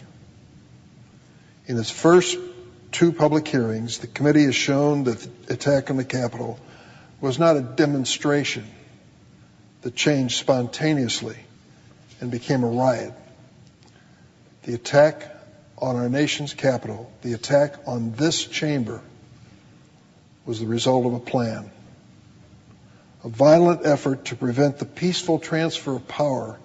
In 1.67 1.79
its 1.79 1.91
first 1.91 2.37
two 2.93 3.13
public 3.13 3.49
hearings, 3.49 3.99
the 3.99 4.07
committee 4.07 4.45
has 4.45 4.55
shown 4.55 5.05
that 5.05 5.19
the 5.47 5.55
attack 5.55 5.91
on 5.91 5.97
the 5.97 6.05
Capitol 6.05 6.59
was 7.21 7.39
not 7.39 7.57
a 7.57 7.63
demonstration 7.63 8.67
that 9.87 9.95
changed 9.95 10.37
spontaneously 10.37 11.37
and 12.21 12.29
became 12.29 12.65
a 12.65 12.67
riot. 12.67 13.15
The 14.65 14.75
attack 14.75 15.33
on 15.79 15.95
our 15.95 16.09
nation's 16.09 16.55
capital, 16.55 17.13
the 17.23 17.35
attack 17.35 17.77
on 17.87 18.11
this 18.11 18.45
chamber, 18.45 19.01
was 20.45 20.59
the 20.59 20.67
result 20.67 21.07
of 21.07 21.15
a 21.15 21.21
plan. 21.21 21.71
A 23.23 23.29
violent 23.29 23.87
effort 23.87 24.25
to 24.25 24.35
prevent 24.35 24.79
the 24.79 24.87
peaceful 24.87 25.39
transfer 25.39 25.95
of 25.95 26.09
power 26.09 26.59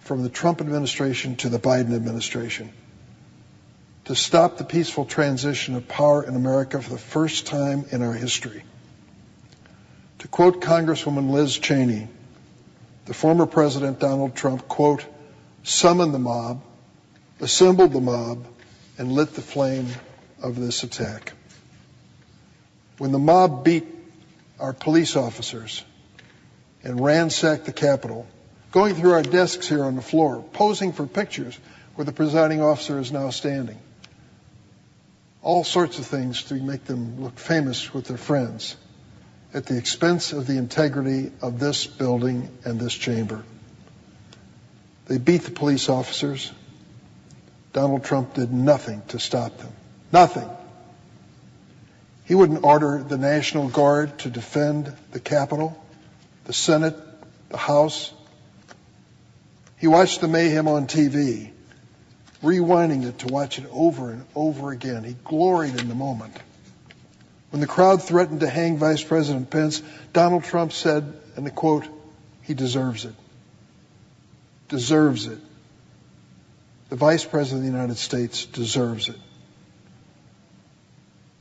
from 0.00 0.22
the 0.22 0.28
Trump 0.28 0.60
administration 0.60 1.36
to 1.36 1.48
the 1.48 1.58
Biden 1.58 1.96
administration 1.96 2.70
to 4.04 4.14
stop 4.14 4.58
the 4.58 4.64
peaceful 4.64 5.06
transition 5.06 5.76
of 5.76 5.88
power 5.88 6.22
in 6.22 6.36
America 6.36 6.82
for 6.82 6.90
the 6.90 6.98
first 6.98 7.46
time 7.46 7.86
in 7.90 8.02
our 8.02 8.12
history. 8.12 8.62
To 10.18 10.28
quote 10.28 10.60
Congresswoman 10.60 11.30
Liz 11.30 11.56
Cheney, 11.56 12.08
the 13.06 13.14
former 13.14 13.46
President 13.46 13.98
Donald 13.98 14.34
Trump, 14.34 14.66
quote, 14.68 15.04
summoned 15.62 16.14
the 16.14 16.18
mob, 16.18 16.62
assembled 17.40 17.92
the 17.92 18.00
mob, 18.00 18.46
and 18.98 19.12
lit 19.12 19.34
the 19.34 19.42
flame 19.42 19.88
of 20.42 20.58
this 20.58 20.82
attack. 20.82 21.32
When 22.98 23.12
the 23.12 23.18
mob 23.18 23.64
beat 23.64 23.86
our 24.60 24.72
police 24.72 25.16
officers 25.16 25.84
and 26.82 27.02
ransacked 27.02 27.64
the 27.64 27.72
Capitol, 27.72 28.26
going 28.70 28.94
through 28.94 29.12
our 29.12 29.22
desks 29.22 29.68
here 29.68 29.84
on 29.84 29.96
the 29.96 30.02
floor, 30.02 30.44
posing 30.52 30.92
for 30.92 31.06
pictures 31.06 31.58
where 31.94 32.04
the 32.04 32.12
presiding 32.12 32.62
officer 32.62 32.98
is 32.98 33.12
now 33.12 33.30
standing. 33.30 33.78
All 35.42 35.64
sorts 35.64 35.98
of 35.98 36.06
things 36.06 36.44
to 36.44 36.54
make 36.54 36.84
them 36.84 37.22
look 37.22 37.38
famous 37.38 37.92
with 37.92 38.06
their 38.06 38.16
friends 38.16 38.76
at 39.54 39.66
the 39.66 39.78
expense 39.78 40.32
of 40.32 40.46
the 40.46 40.58
integrity 40.58 41.32
of 41.40 41.58
this 41.58 41.86
building 41.86 42.50
and 42.64 42.78
this 42.78 42.92
chamber. 42.92 43.42
They 45.06 45.18
beat 45.18 45.42
the 45.42 45.50
police 45.50 45.88
officers. 45.88 46.52
Donald 47.72 48.04
Trump 48.04 48.34
did 48.34 48.52
nothing 48.52 49.02
to 49.08 49.18
stop 49.18 49.56
them. 49.58 49.72
Nothing. 50.12 50.48
He 52.24 52.34
wouldn't 52.34 52.64
order 52.64 53.02
the 53.06 53.18
National 53.18 53.68
Guard 53.68 54.18
to 54.20 54.30
defend 54.30 54.92
the 55.12 55.20
Capitol, 55.20 55.82
the 56.44 56.52
Senate, 56.52 56.96
the 57.48 57.56
House, 57.56 58.12
he 59.84 59.88
watched 59.88 60.22
the 60.22 60.28
mayhem 60.28 60.66
on 60.66 60.86
TV, 60.86 61.50
rewinding 62.42 63.04
it 63.04 63.18
to 63.18 63.26
watch 63.26 63.58
it 63.58 63.66
over 63.70 64.12
and 64.12 64.24
over 64.34 64.70
again. 64.70 65.04
He 65.04 65.14
gloried 65.24 65.78
in 65.78 65.88
the 65.88 65.94
moment. 65.94 66.34
When 67.54 67.60
the 67.60 67.68
crowd 67.68 68.02
threatened 68.02 68.40
to 68.40 68.48
hang 68.50 68.78
Vice 68.78 69.04
President 69.04 69.48
Pence, 69.48 69.80
Donald 70.12 70.42
Trump 70.42 70.72
said, 70.72 71.14
and 71.36 71.46
the 71.46 71.52
quote, 71.52 71.86
he 72.42 72.52
deserves 72.52 73.04
it. 73.04 73.14
Deserves 74.66 75.28
it. 75.28 75.38
The 76.88 76.96
Vice 76.96 77.24
President 77.24 77.64
of 77.64 77.66
the 77.66 77.78
United 77.78 77.96
States 77.96 78.44
deserves 78.46 79.08
it. 79.08 79.14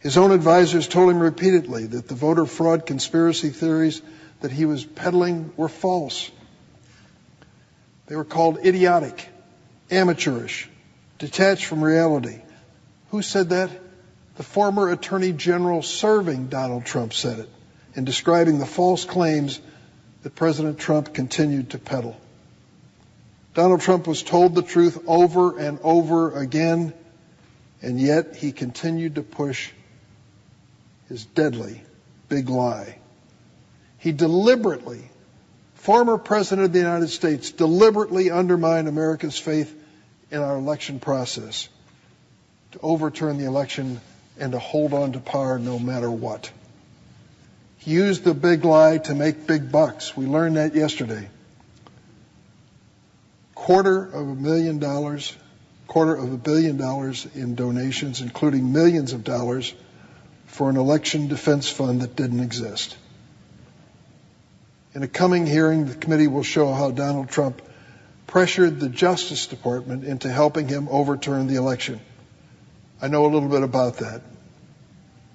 His 0.01 0.15
own 0.15 0.31
advisors 0.31 0.87
told 0.87 1.09
him 1.09 1.17
repeatedly 1.17 1.87
that 1.87 2.07
the 2.07 2.13
voter 2.13 2.45
fraud 2.45 2.85
conspiracy 2.85 3.49
theories 3.49 3.99
that 4.41 4.51
he 4.51 4.65
was 4.65 4.85
peddling 4.85 5.51
were 5.57 5.67
false. 5.67 6.29
They 8.05 8.15
were 8.15 8.23
called 8.23 8.59
idiotic, 8.63 9.27
amateurish, 9.89 10.69
detached 11.17 11.65
from 11.65 11.83
reality. 11.83 12.39
Who 13.09 13.23
said 13.23 13.49
that? 13.49 13.71
The 14.35 14.43
former 14.43 14.89
Attorney 14.89 15.31
General 15.31 15.83
serving 15.83 16.47
Donald 16.47 16.85
Trump 16.85 17.13
said 17.13 17.39
it 17.39 17.49
in 17.95 18.03
describing 18.03 18.57
the 18.57 18.65
false 18.65 19.05
claims 19.05 19.59
that 20.23 20.35
President 20.35 20.79
Trump 20.79 21.13
continued 21.13 21.71
to 21.71 21.77
peddle. 21.77 22.17
Donald 23.53 23.81
Trump 23.81 24.07
was 24.07 24.23
told 24.23 24.55
the 24.55 24.63
truth 24.63 25.03
over 25.05 25.59
and 25.59 25.79
over 25.83 26.35
again, 26.35 26.93
and 27.83 27.99
yet 28.01 28.35
he 28.35 28.51
continued 28.51 29.15
to 29.15 29.21
push 29.21 29.69
his 31.09 31.25
deadly 31.25 31.83
big 32.29 32.49
lie. 32.49 32.97
He 33.99 34.11
deliberately, 34.11 35.11
former 35.75 36.17
President 36.17 36.65
of 36.65 36.73
the 36.73 36.79
United 36.79 37.09
States, 37.09 37.51
deliberately 37.51 38.31
undermined 38.31 38.87
America's 38.87 39.37
faith 39.37 39.71
in 40.31 40.39
our 40.39 40.57
election 40.57 40.99
process 40.99 41.69
to 42.71 42.79
overturn 42.81 43.37
the 43.37 43.45
election 43.45 44.01
and 44.39 44.51
to 44.51 44.59
hold 44.59 44.93
on 44.93 45.13
to 45.13 45.19
power 45.19 45.59
no 45.59 45.79
matter 45.79 46.09
what. 46.09 46.51
He 47.77 47.91
used 47.91 48.23
the 48.23 48.33
big 48.33 48.63
lie 48.63 48.97
to 48.99 49.15
make 49.15 49.45
big 49.45 49.71
bucks. 49.71 50.15
We 50.15 50.25
learned 50.25 50.57
that 50.57 50.73
yesterday. 50.73 51.27
Quarter 53.55 54.05
of 54.05 54.27
a 54.29 54.35
million 54.35 54.79
dollars, 54.79 55.35
quarter 55.87 56.15
of 56.15 56.31
a 56.31 56.37
billion 56.37 56.77
dollars 56.77 57.27
in 57.35 57.55
donations, 57.55 58.21
including 58.21 58.71
millions 58.71 59.13
of 59.13 59.23
dollars 59.23 59.73
for 60.47 60.69
an 60.69 60.77
election 60.77 61.27
defense 61.27 61.69
fund 61.69 62.01
that 62.01 62.15
didn't 62.15 62.39
exist. 62.39 62.95
In 64.93 65.03
a 65.03 65.07
coming 65.07 65.45
hearing, 65.45 65.87
the 65.87 65.95
committee 65.95 66.27
will 66.27 66.43
show 66.43 66.71
how 66.71 66.91
Donald 66.91 67.29
Trump 67.29 67.61
pressured 68.27 68.79
the 68.79 68.89
Justice 68.89 69.47
Department 69.47 70.03
into 70.03 70.31
helping 70.31 70.67
him 70.67 70.87
overturn 70.89 71.47
the 71.47 71.55
election. 71.55 71.99
I 73.03 73.09
know 73.09 73.25
a 73.25 73.27
little 73.27 73.49
bit 73.49 73.63
about 73.63 73.97
that. 73.97 74.21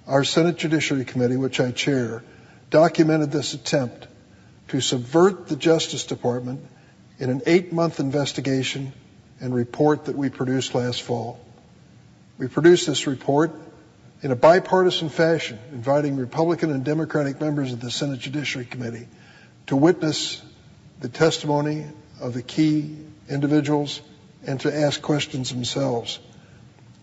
Our 0.07 0.23
Senate 0.23 0.57
Judiciary 0.57 1.05
Committee, 1.05 1.37
which 1.37 1.59
I 1.59 1.69
chair, 1.69 2.23
documented 2.71 3.31
this 3.31 3.53
attempt 3.53 4.07
to 4.69 4.81
subvert 4.81 5.47
the 5.47 5.55
Justice 5.55 6.05
Department 6.05 6.65
in 7.19 7.29
an 7.29 7.43
eight 7.45 7.71
month 7.71 7.99
investigation 7.99 8.91
and 9.39 9.53
report 9.53 10.05
that 10.05 10.17
we 10.17 10.29
produced 10.29 10.73
last 10.73 11.03
fall. 11.03 11.39
We 12.39 12.47
produced 12.47 12.87
this 12.87 13.05
report 13.05 13.51
in 14.23 14.31
a 14.31 14.35
bipartisan 14.35 15.09
fashion, 15.09 15.59
inviting 15.71 16.17
Republican 16.17 16.71
and 16.71 16.83
Democratic 16.83 17.39
members 17.39 17.71
of 17.71 17.81
the 17.81 17.91
Senate 17.91 18.17
Judiciary 18.17 18.65
Committee 18.65 19.07
to 19.67 19.75
witness 19.75 20.41
the 21.01 21.09
testimony 21.09 21.85
of 22.19 22.33
the 22.33 22.41
key 22.41 22.97
individuals 23.29 24.01
and 24.43 24.59
to 24.61 24.75
ask 24.75 25.03
questions 25.03 25.51
themselves. 25.51 26.17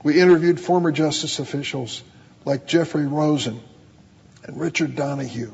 We 0.07 0.21
interviewed 0.21 0.61
former 0.61 0.93
justice 0.93 1.41
officials 1.41 2.01
like 2.45 2.69
Jeffrey 2.69 3.09
Rosen 3.09 3.61
and 4.45 4.61
Richard 4.61 4.95
Donoghue, 4.95 5.51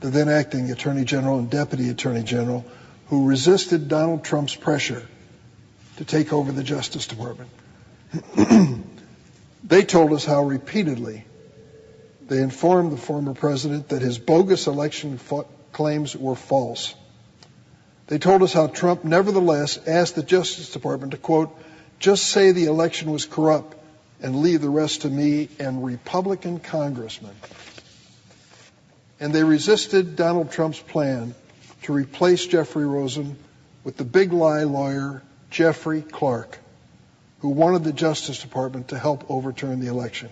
the 0.00 0.10
then 0.10 0.28
acting 0.28 0.72
Attorney 0.72 1.04
General 1.04 1.38
and 1.38 1.48
Deputy 1.48 1.88
Attorney 1.88 2.24
General, 2.24 2.64
who 3.10 3.28
resisted 3.28 3.86
Donald 3.86 4.24
Trump's 4.24 4.56
pressure 4.56 5.06
to 5.98 6.04
take 6.04 6.32
over 6.32 6.50
the 6.50 6.64
Justice 6.64 7.06
Department. 7.06 7.48
they 9.62 9.84
told 9.84 10.12
us 10.12 10.24
how 10.24 10.42
repeatedly 10.42 11.24
they 12.26 12.38
informed 12.38 12.90
the 12.90 12.96
former 12.96 13.34
president 13.34 13.90
that 13.90 14.02
his 14.02 14.18
bogus 14.18 14.66
election 14.66 15.20
claims 15.72 16.16
were 16.16 16.34
false. 16.34 16.92
They 18.08 18.18
told 18.18 18.42
us 18.42 18.52
how 18.52 18.66
Trump 18.66 19.04
nevertheless 19.04 19.78
asked 19.86 20.16
the 20.16 20.24
Justice 20.24 20.72
Department 20.72 21.12
to, 21.12 21.18
quote, 21.18 21.56
just 21.98 22.26
say 22.26 22.52
the 22.52 22.66
election 22.66 23.10
was 23.10 23.24
corrupt 23.24 23.76
and 24.20 24.36
leave 24.36 24.60
the 24.60 24.70
rest 24.70 25.02
to 25.02 25.08
me 25.08 25.48
and 25.58 25.84
Republican 25.84 26.58
congressmen. 26.58 27.34
And 29.20 29.32
they 29.32 29.44
resisted 29.44 30.16
Donald 30.16 30.50
Trump's 30.50 30.80
plan 30.80 31.34
to 31.82 31.92
replace 31.92 32.46
Jeffrey 32.46 32.86
Rosen 32.86 33.36
with 33.84 33.96
the 33.96 34.04
big 34.04 34.32
lie 34.32 34.64
lawyer 34.64 35.22
Jeffrey 35.50 36.02
Clark, 36.02 36.58
who 37.40 37.48
wanted 37.48 37.84
the 37.84 37.92
Justice 37.92 38.40
Department 38.40 38.88
to 38.88 38.98
help 38.98 39.30
overturn 39.30 39.80
the 39.80 39.86
election. 39.86 40.30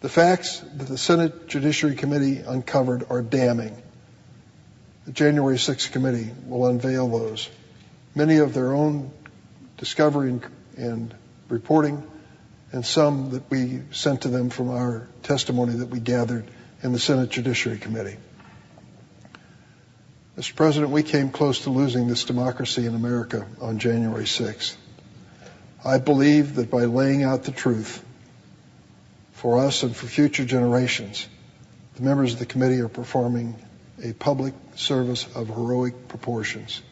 The 0.00 0.08
facts 0.08 0.60
that 0.60 0.88
the 0.88 0.98
Senate 0.98 1.48
Judiciary 1.48 1.96
Committee 1.96 2.38
uncovered 2.38 3.06
are 3.08 3.22
damning. 3.22 3.80
The 5.06 5.12
January 5.12 5.56
6th 5.56 5.92
committee 5.92 6.30
will 6.46 6.66
unveil 6.66 7.08
those. 7.08 7.48
Many 8.14 8.38
of 8.38 8.52
their 8.52 8.74
own 8.74 9.10
discovery 9.76 10.40
and, 10.76 11.14
reporting, 11.48 12.02
and 12.72 12.84
some 12.84 13.30
that 13.30 13.50
we 13.50 13.82
sent 13.92 14.22
to 14.22 14.28
them 14.28 14.50
from 14.50 14.70
our 14.70 15.08
testimony 15.22 15.76
that 15.76 15.88
we 15.88 16.00
gathered 16.00 16.50
in 16.82 16.92
the 16.92 16.98
Senate 16.98 17.30
Judiciary 17.30 17.78
Committee. 17.78 18.16
Mr. 20.36 20.54
President, 20.54 20.92
we 20.92 21.02
came 21.02 21.30
close 21.30 21.60
to 21.60 21.70
losing 21.70 22.08
this 22.08 22.24
democracy 22.24 22.84
in 22.84 22.94
America 22.94 23.46
on 23.60 23.78
January 23.78 24.24
6th. 24.24 24.76
I 25.84 25.98
believe 25.98 26.56
that 26.56 26.70
by 26.70 26.84
laying 26.84 27.22
out 27.22 27.44
the 27.44 27.52
truth 27.52 28.04
for 29.32 29.60
us 29.60 29.82
and 29.82 29.96
for 29.96 30.06
future 30.06 30.44
generations, 30.44 31.26
the 31.94 32.02
members 32.02 32.34
of 32.34 32.38
the 32.38 32.46
committee 32.46 32.80
are 32.80 32.88
performing 32.88 33.56
a 34.02 34.12
public 34.12 34.52
service 34.74 35.26
of 35.34 35.48
heroic 35.48 36.08
proportions. 36.08 36.82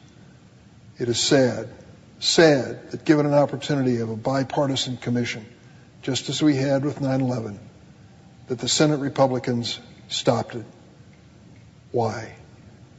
It 0.98 1.08
is 1.08 1.18
sad, 1.18 1.68
sad 2.24 2.90
that 2.90 3.04
given 3.04 3.26
an 3.26 3.34
opportunity 3.34 3.98
of 3.98 4.10
a 4.10 4.16
bipartisan 4.16 4.96
commission, 4.96 5.44
just 6.02 6.28
as 6.28 6.42
we 6.42 6.56
had 6.56 6.84
with 6.84 6.98
9-11, 6.98 7.58
that 8.48 8.58
the 8.58 8.68
Senate 8.68 9.00
Republicans 9.00 9.78
stopped 10.08 10.54
it. 10.54 10.64
Why? 11.92 12.34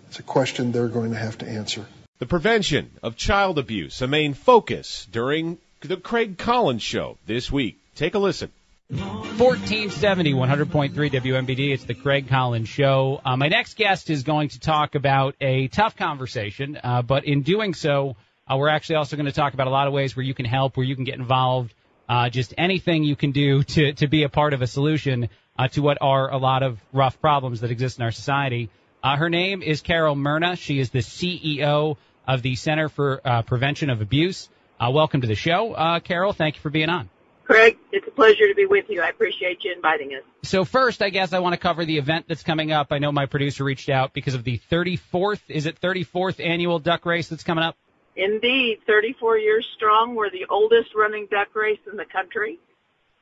It's 0.08 0.20
a 0.20 0.24
question 0.24 0.72
they're 0.72 0.88
going 0.88 1.12
to 1.12 1.18
have 1.18 1.40
to 1.40 1.48
answer. 1.48 1.86
The 2.20 2.26
prevention 2.26 2.92
of 3.04 3.18
child 3.18 3.60
abuse, 3.60 4.02
a 4.02 4.08
main 4.08 4.34
focus 4.34 5.08
during 5.12 5.58
the 5.82 5.98
Craig 5.98 6.38
Collins 6.38 6.82
Show 6.82 7.18
this 7.26 7.52
week. 7.52 7.80
Take 7.96 8.16
a 8.16 8.20
listen. 8.20 8.52
1470 8.88 10.34
100.3 10.34 10.94
WMBD. 10.94 11.74
It's 11.74 11.84
the 11.86 11.96
Craig 11.96 12.28
Collins 12.28 12.70
Show. 12.70 13.20
Uh, 13.26 13.36
my 13.36 13.48
next 13.48 13.76
guest 13.76 14.10
is 14.12 14.24
going 14.24 14.50
to 14.50 14.60
talk 14.60 14.94
about 14.94 15.36
a 15.42 15.68
tough 15.70 15.96
conversation, 15.96 16.80
uh, 16.84 17.02
but 17.02 17.26
in 17.26 17.42
doing 17.42 17.74
so, 17.74 18.16
uh, 18.50 18.58
we're 18.58 18.70
actually 18.70 18.96
also 18.96 19.16
going 19.16 19.26
to 19.26 19.32
talk 19.32 19.54
about 19.54 19.68
a 19.68 19.72
lot 19.72 19.88
of 19.88 19.94
ways 19.94 20.16
where 20.16 20.24
you 20.24 20.34
can 20.34 20.46
help, 20.46 20.78
where 20.78 20.86
you 20.86 20.96
can 20.96 21.04
get 21.04 21.16
involved, 21.16 21.74
uh, 22.08 22.30
just 22.30 22.54
anything 22.58 23.04
you 23.04 23.16
can 23.16 23.32
do 23.32 23.64
to, 23.64 23.94
to 23.94 24.08
be 24.08 24.24
a 24.24 24.30
part 24.30 24.54
of 24.54 24.62
a 24.62 24.68
solution 24.68 25.30
uh, 25.58 25.68
to 25.70 25.82
what 25.82 25.98
are 26.02 26.32
a 26.32 26.38
lot 26.38 26.62
of 26.62 26.80
rough 26.94 27.20
problems 27.20 27.62
that 27.62 27.72
exist 27.72 27.98
in 27.98 28.04
our 28.04 28.12
society. 28.12 28.70
Uh, 29.04 29.16
her 29.16 29.30
name 29.30 29.64
is 29.64 29.82
Carol 29.82 30.16
Merna. 30.16 30.58
She 30.58 30.80
is 30.80 30.92
the 30.92 31.00
CEO 31.00 31.98
of 32.28 32.42
the 32.42 32.56
Center 32.56 32.90
for 32.90 33.22
Prevention 33.46 33.90
of 33.90 34.02
Abuse. 34.02 34.50
welcome 34.80 35.22
to 35.22 35.28
the 35.28 35.36
show, 35.36 36.00
Carol. 36.04 36.34
Thank 36.34 36.56
you 36.56 36.62
for 36.62 36.70
being 36.70 36.90
on. 36.90 37.10
Craig, 37.46 37.78
it's 37.92 38.08
a 38.08 38.12
pleasure 38.12 38.48
to 38.48 38.56
be 38.56 38.66
with 38.66 38.86
you. 38.90 39.02
I 39.04 39.10
appreciate 39.10 39.64
you 39.64 39.72
inviting 39.72 40.16
us. 40.16 40.24
So 40.42 40.66
first, 40.66 41.04
I 41.04 41.12
guess 41.12 41.32
I 41.32 41.40
want 41.40 41.54
to 41.54 41.60
cover 41.60 41.86
the 41.86 42.00
event 42.00 42.26
that's 42.28 42.42
coming 42.42 42.72
up. 42.72 42.88
I 42.90 42.98
know 42.98 43.12
my 43.12 43.28
producer 43.28 43.64
reached 43.64 43.88
out 43.88 44.14
because 44.14 44.34
of 44.34 44.44
the 44.44 44.60
34th, 44.72 45.42
is 45.48 45.68
it 45.68 45.80
34th 45.80 46.44
annual 46.44 46.80
duck 46.80 47.06
race 47.06 47.28
that's 47.28 47.44
coming 47.44 47.64
up? 47.64 47.78
Indeed, 48.16 48.80
34 48.88 49.38
years 49.38 49.68
strong. 49.76 50.16
We're 50.16 50.30
the 50.30 50.46
oldest 50.50 50.96
running 50.96 51.28
duck 51.30 51.54
race 51.56 51.80
in 51.90 51.98
the 51.98 52.06
country. 52.06 52.60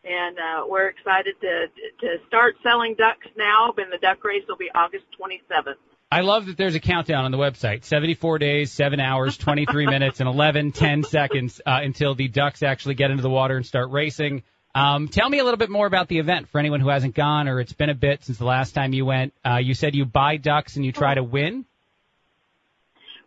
And 0.04 0.38
uh, 0.38 0.66
we're 0.68 0.88
excited 0.88 1.36
to 1.42 1.68
to 2.02 2.18
start 2.28 2.58
selling 2.62 2.96
ducks 2.96 3.28
now, 3.38 3.74
and 3.78 3.92
the 3.92 3.98
duck 3.98 4.24
race 4.24 4.44
will 4.48 4.58
be 4.58 4.70
August 4.76 5.06
27th. 5.20 5.76
I 6.12 6.22
love 6.22 6.46
that 6.46 6.58
there's 6.58 6.76
a 6.76 6.80
countdown 6.80 7.26
on 7.26 7.32
the 7.32 7.38
website 7.38 7.86
74 7.86 8.38
days, 8.38 8.72
7 8.72 9.00
hours, 9.00 9.36
23 9.38 9.86
minutes, 9.88 10.20
and 10.20 10.30
11, 10.30 10.74
10 10.74 11.04
seconds 11.04 11.60
uh, 11.66 11.80
until 11.82 12.14
the 12.14 12.28
ducks 12.28 12.62
actually 12.62 12.96
get 12.96 13.10
into 13.10 13.24
the 13.24 13.30
water 13.30 13.56
and 13.58 13.66
start 13.66 13.90
racing. 13.90 14.44
Um, 14.76 15.08
tell 15.08 15.30
me 15.30 15.40
a 15.40 15.44
little 15.44 15.58
bit 15.58 15.70
more 15.70 15.88
about 15.88 16.10
the 16.10 16.20
event 16.20 16.50
for 16.50 16.60
anyone 16.60 16.82
who 16.82 16.90
hasn't 16.90 17.16
gone 17.16 17.48
or 17.48 17.60
it's 17.60 17.74
been 17.74 17.90
a 17.90 17.96
bit 17.96 18.24
since 18.24 18.38
the 18.38 18.46
last 18.46 18.74
time 18.74 18.94
you 18.94 19.06
went. 19.06 19.34
Uh, 19.44 19.58
you 19.58 19.74
said 19.74 19.96
you 19.96 20.06
buy 20.06 20.38
ducks 20.38 20.76
and 20.76 20.86
you 20.86 20.92
try 20.92 21.14
to 21.16 21.24
win? 21.24 21.66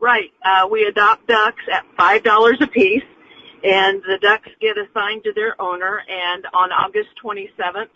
Right. 0.00 0.30
Uh, 0.44 0.68
we 0.70 0.84
adopt 0.84 1.26
ducks 1.26 1.62
at 1.72 1.84
$5 1.98 2.60
a 2.62 2.66
piece, 2.66 3.04
and 3.64 4.02
the 4.02 4.18
ducks 4.20 4.48
get 4.60 4.76
assigned 4.78 5.24
to 5.24 5.32
their 5.32 5.60
owner. 5.60 6.02
And 6.08 6.46
on 6.52 6.70
August 6.72 7.10
27th, 7.24 7.88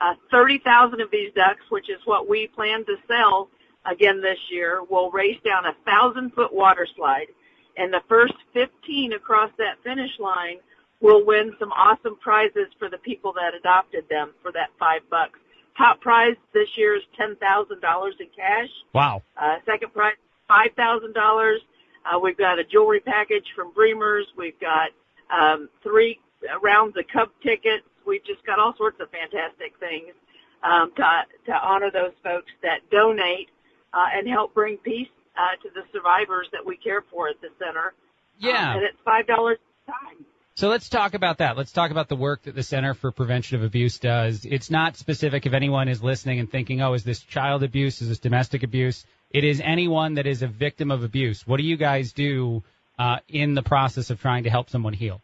uh, 0.00 0.14
30,000 0.30 1.00
of 1.00 1.10
these 1.10 1.32
ducks, 1.34 1.62
which 1.70 1.88
is 1.88 1.98
what 2.04 2.28
we 2.28 2.46
plan 2.48 2.84
to 2.86 2.96
sell 3.08 3.48
again 3.90 4.20
this 4.20 4.38
year. 4.50 4.82
We'll 4.88 5.10
race 5.10 5.38
down 5.44 5.64
a 5.66 5.74
thousand 5.86 6.34
foot 6.34 6.52
water 6.52 6.86
slide 6.96 7.28
And 7.76 7.92
the 7.92 8.02
first 8.08 8.34
15 8.54 9.12
across 9.14 9.50
that 9.58 9.76
finish 9.84 10.10
line 10.18 10.58
will 11.00 11.24
win 11.24 11.54
some 11.58 11.72
awesome 11.72 12.16
prizes 12.20 12.68
for 12.78 12.88
the 12.90 12.98
people 12.98 13.32
that 13.34 13.54
adopted 13.54 14.08
them 14.08 14.32
for 14.42 14.52
that 14.52 14.70
five 14.78 15.02
bucks. 15.10 15.38
Top 15.76 16.00
prize 16.00 16.36
this 16.54 16.68
year 16.76 16.96
is 16.96 17.02
ten 17.18 17.36
thousand 17.36 17.80
dollars 17.82 18.14
in 18.18 18.28
cash. 18.34 18.70
Wow. 18.94 19.22
Uh, 19.36 19.56
second 19.66 19.92
prize 19.92 20.14
five 20.48 20.70
thousand 20.76 21.14
dollars. 21.14 21.60
Uh, 22.04 22.18
we've 22.18 22.38
got 22.38 22.58
a 22.58 22.64
jewelry 22.64 23.00
package 23.00 23.44
from 23.54 23.72
Bremer's. 23.72 24.26
We've 24.36 24.58
got 24.60 24.90
um, 25.30 25.68
three 25.82 26.20
rounds 26.62 26.96
of 26.96 27.04
Cub 27.12 27.30
tickets. 27.42 27.84
We've 28.06 28.24
just 28.24 28.44
got 28.46 28.58
all 28.58 28.74
sorts 28.76 28.98
of 29.00 29.10
fantastic 29.10 29.74
things 29.80 30.14
um, 30.62 30.92
to 30.96 31.02
to 31.46 31.52
honor 31.52 31.90
those 31.90 32.12
folks 32.22 32.50
that 32.62 32.88
donate 32.90 33.48
uh, 33.92 34.06
and 34.14 34.28
help 34.28 34.54
bring 34.54 34.76
peace 34.78 35.08
uh, 35.36 35.56
to 35.62 35.68
the 35.74 35.82
survivors 35.92 36.48
that 36.52 36.64
we 36.64 36.76
care 36.76 37.02
for 37.10 37.28
at 37.28 37.40
the 37.40 37.48
center. 37.58 37.94
Yeah. 38.38 38.70
Um, 38.70 38.76
and 38.76 38.84
it's 38.84 38.98
five 39.04 39.26
dollars 39.26 39.58
a 39.88 39.90
time. 39.90 40.24
So 40.54 40.68
let's 40.68 40.88
talk 40.88 41.12
about 41.12 41.38
that. 41.38 41.58
Let's 41.58 41.72
talk 41.72 41.90
about 41.90 42.08
the 42.08 42.16
work 42.16 42.44
that 42.44 42.54
the 42.54 42.62
Center 42.62 42.94
for 42.94 43.12
Prevention 43.12 43.58
of 43.58 43.62
Abuse 43.62 43.98
does. 43.98 44.46
It's 44.46 44.70
not 44.70 44.96
specific 44.96 45.44
if 45.44 45.52
anyone 45.52 45.88
is 45.88 46.02
listening 46.02 46.40
and 46.40 46.50
thinking, 46.50 46.80
oh, 46.80 46.94
is 46.94 47.04
this 47.04 47.20
child 47.20 47.62
abuse? 47.62 48.00
Is 48.00 48.08
this 48.08 48.20
domestic 48.20 48.62
abuse? 48.62 49.04
It 49.36 49.44
is 49.44 49.60
anyone 49.62 50.14
that 50.14 50.26
is 50.26 50.40
a 50.40 50.46
victim 50.46 50.90
of 50.90 51.02
abuse. 51.02 51.46
What 51.46 51.58
do 51.58 51.62
you 51.62 51.76
guys 51.76 52.14
do 52.14 52.62
uh, 52.98 53.18
in 53.28 53.52
the 53.52 53.62
process 53.62 54.08
of 54.08 54.18
trying 54.18 54.44
to 54.44 54.50
help 54.50 54.70
someone 54.70 54.94
heal? 54.94 55.20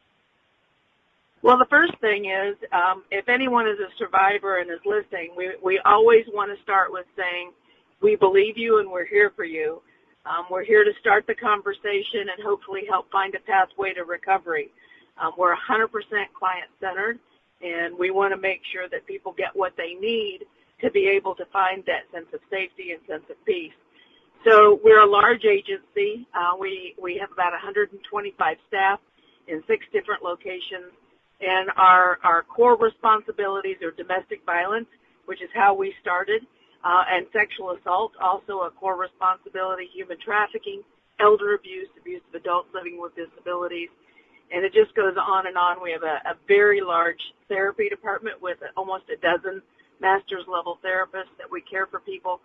Well, 1.41 1.57
the 1.57 1.65
first 1.71 1.97
thing 2.03 2.27
is, 2.27 2.55
um, 2.73 3.05
if 3.11 3.31
anyone 3.31 3.67
is 3.67 3.79
a 3.79 3.89
survivor 3.97 4.59
and 4.59 4.71
is 4.71 4.85
listening, 4.85 5.31
we, 5.35 5.53
we 5.65 5.81
always 5.87 6.27
want 6.29 6.55
to 6.55 6.63
start 6.63 6.93
with 6.93 7.07
saying, 7.17 7.53
we 8.03 8.17
believe 8.17 8.59
you 8.59 8.81
and 8.81 8.91
we're 8.91 9.07
here 9.07 9.33
for 9.35 9.47
you. 9.47 9.81
Um, 10.27 10.45
we're 10.51 10.63
here 10.63 10.85
to 10.85 10.93
start 11.01 11.27
the 11.27 11.35
conversation 11.35 12.29
and 12.29 12.45
hopefully 12.45 12.83
help 12.87 13.11
find 13.11 13.35
a 13.35 13.41
pathway 13.41 13.95
to 13.95 14.05
recovery. 14.05 14.69
Um, 15.17 15.33
we're 15.39 15.57
100% 15.57 15.89
client 16.39 16.69
centered 16.83 17.19
and 17.63 17.99
we 17.99 18.11
want 18.11 18.35
to 18.35 18.39
make 18.39 18.61
sure 18.75 18.91
that 18.91 19.07
people 19.07 19.33
get 19.33 19.57
what 19.57 19.73
they 19.79 19.95
need 19.95 20.41
to 20.83 20.91
be 20.91 21.07
able 21.07 21.35
to 21.37 21.47
find 21.47 21.83
that 21.87 22.13
sense 22.13 22.27
of 22.35 22.41
safety 22.51 22.93
and 22.93 23.01
sense 23.09 23.25
of 23.31 23.43
peace. 23.47 23.73
So 24.45 24.81
we're 24.83 25.01
a 25.01 25.07
large 25.07 25.45
agency. 25.45 26.27
Uh, 26.35 26.57
we, 26.59 26.95
we 27.01 27.17
have 27.19 27.31
about 27.33 27.53
125 27.53 28.57
staff 28.69 29.01
in 29.47 29.63
six 29.67 29.87
different 29.93 30.23
locations 30.23 30.93
and 31.43 31.71
our, 31.77 32.19
our 32.23 32.43
core 32.45 32.77
responsibilities 32.77 33.77
are 33.83 33.91
domestic 33.91 34.47
violence, 34.47 34.87
which 35.27 35.43
is 35.43 35.51
how 35.55 35.75
we 35.75 35.93
started, 36.01 36.43
uh, 36.85 37.03
and 37.11 37.27
sexual 37.33 37.77
assault, 37.77 38.13
also 38.23 38.63
a 38.63 38.71
core 38.71 38.97
responsibility, 38.97 39.91
human 39.93 40.19
trafficking, 40.25 40.83
elder 41.21 41.55
abuse, 41.55 41.89
abuse 42.01 42.23
of 42.29 42.41
adults 42.41 42.69
living 42.73 43.01
with 43.01 43.13
disabilities, 43.17 43.89
and 44.55 44.65
it 44.65 44.73
just 44.73 44.95
goes 44.95 45.15
on 45.19 45.47
and 45.47 45.57
on. 45.57 45.83
We 45.83 45.91
have 45.93 46.03
a, 46.03 46.23
a 46.31 46.35
very 46.47 46.81
large 46.81 47.21
therapy 47.49 47.89
department 47.89 48.41
with 48.41 48.59
almost 48.77 49.05
a 49.11 49.19
dozen 49.19 49.63
master's 50.01 50.47
level 50.47 50.79
therapists 50.85 51.35
that 51.39 51.51
we 51.51 51.61
care 51.63 51.87
for 51.87 52.01
people, 52.01 52.41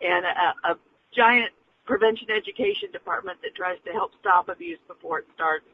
and 0.00 0.24
a, 0.24 0.72
a 0.72 0.78
giant 1.14 1.52
prevention 1.84 2.28
education 2.30 2.90
department 2.92 3.38
that 3.42 3.54
tries 3.54 3.78
to 3.84 3.92
help 3.92 4.12
stop 4.20 4.48
abuse 4.48 4.78
before 4.86 5.18
it 5.18 5.26
starts. 5.34 5.64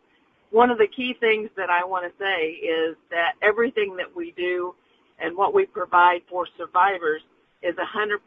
One 0.50 0.70
of 0.70 0.78
the 0.78 0.88
key 0.88 1.14
things 1.20 1.50
that 1.56 1.68
I 1.68 1.84
want 1.84 2.10
to 2.10 2.12
say 2.18 2.52
is 2.64 2.96
that 3.10 3.34
everything 3.42 3.96
that 3.96 4.14
we 4.16 4.32
do 4.36 4.74
and 5.20 5.36
what 5.36 5.52
we 5.52 5.66
provide 5.66 6.22
for 6.28 6.46
survivors 6.56 7.22
is 7.62 7.74
100% 7.74 8.18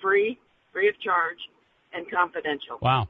free, 0.00 0.38
free 0.72 0.88
of 0.88 1.00
charge, 1.00 1.38
and 1.94 2.10
confidential. 2.10 2.78
Wow. 2.80 3.08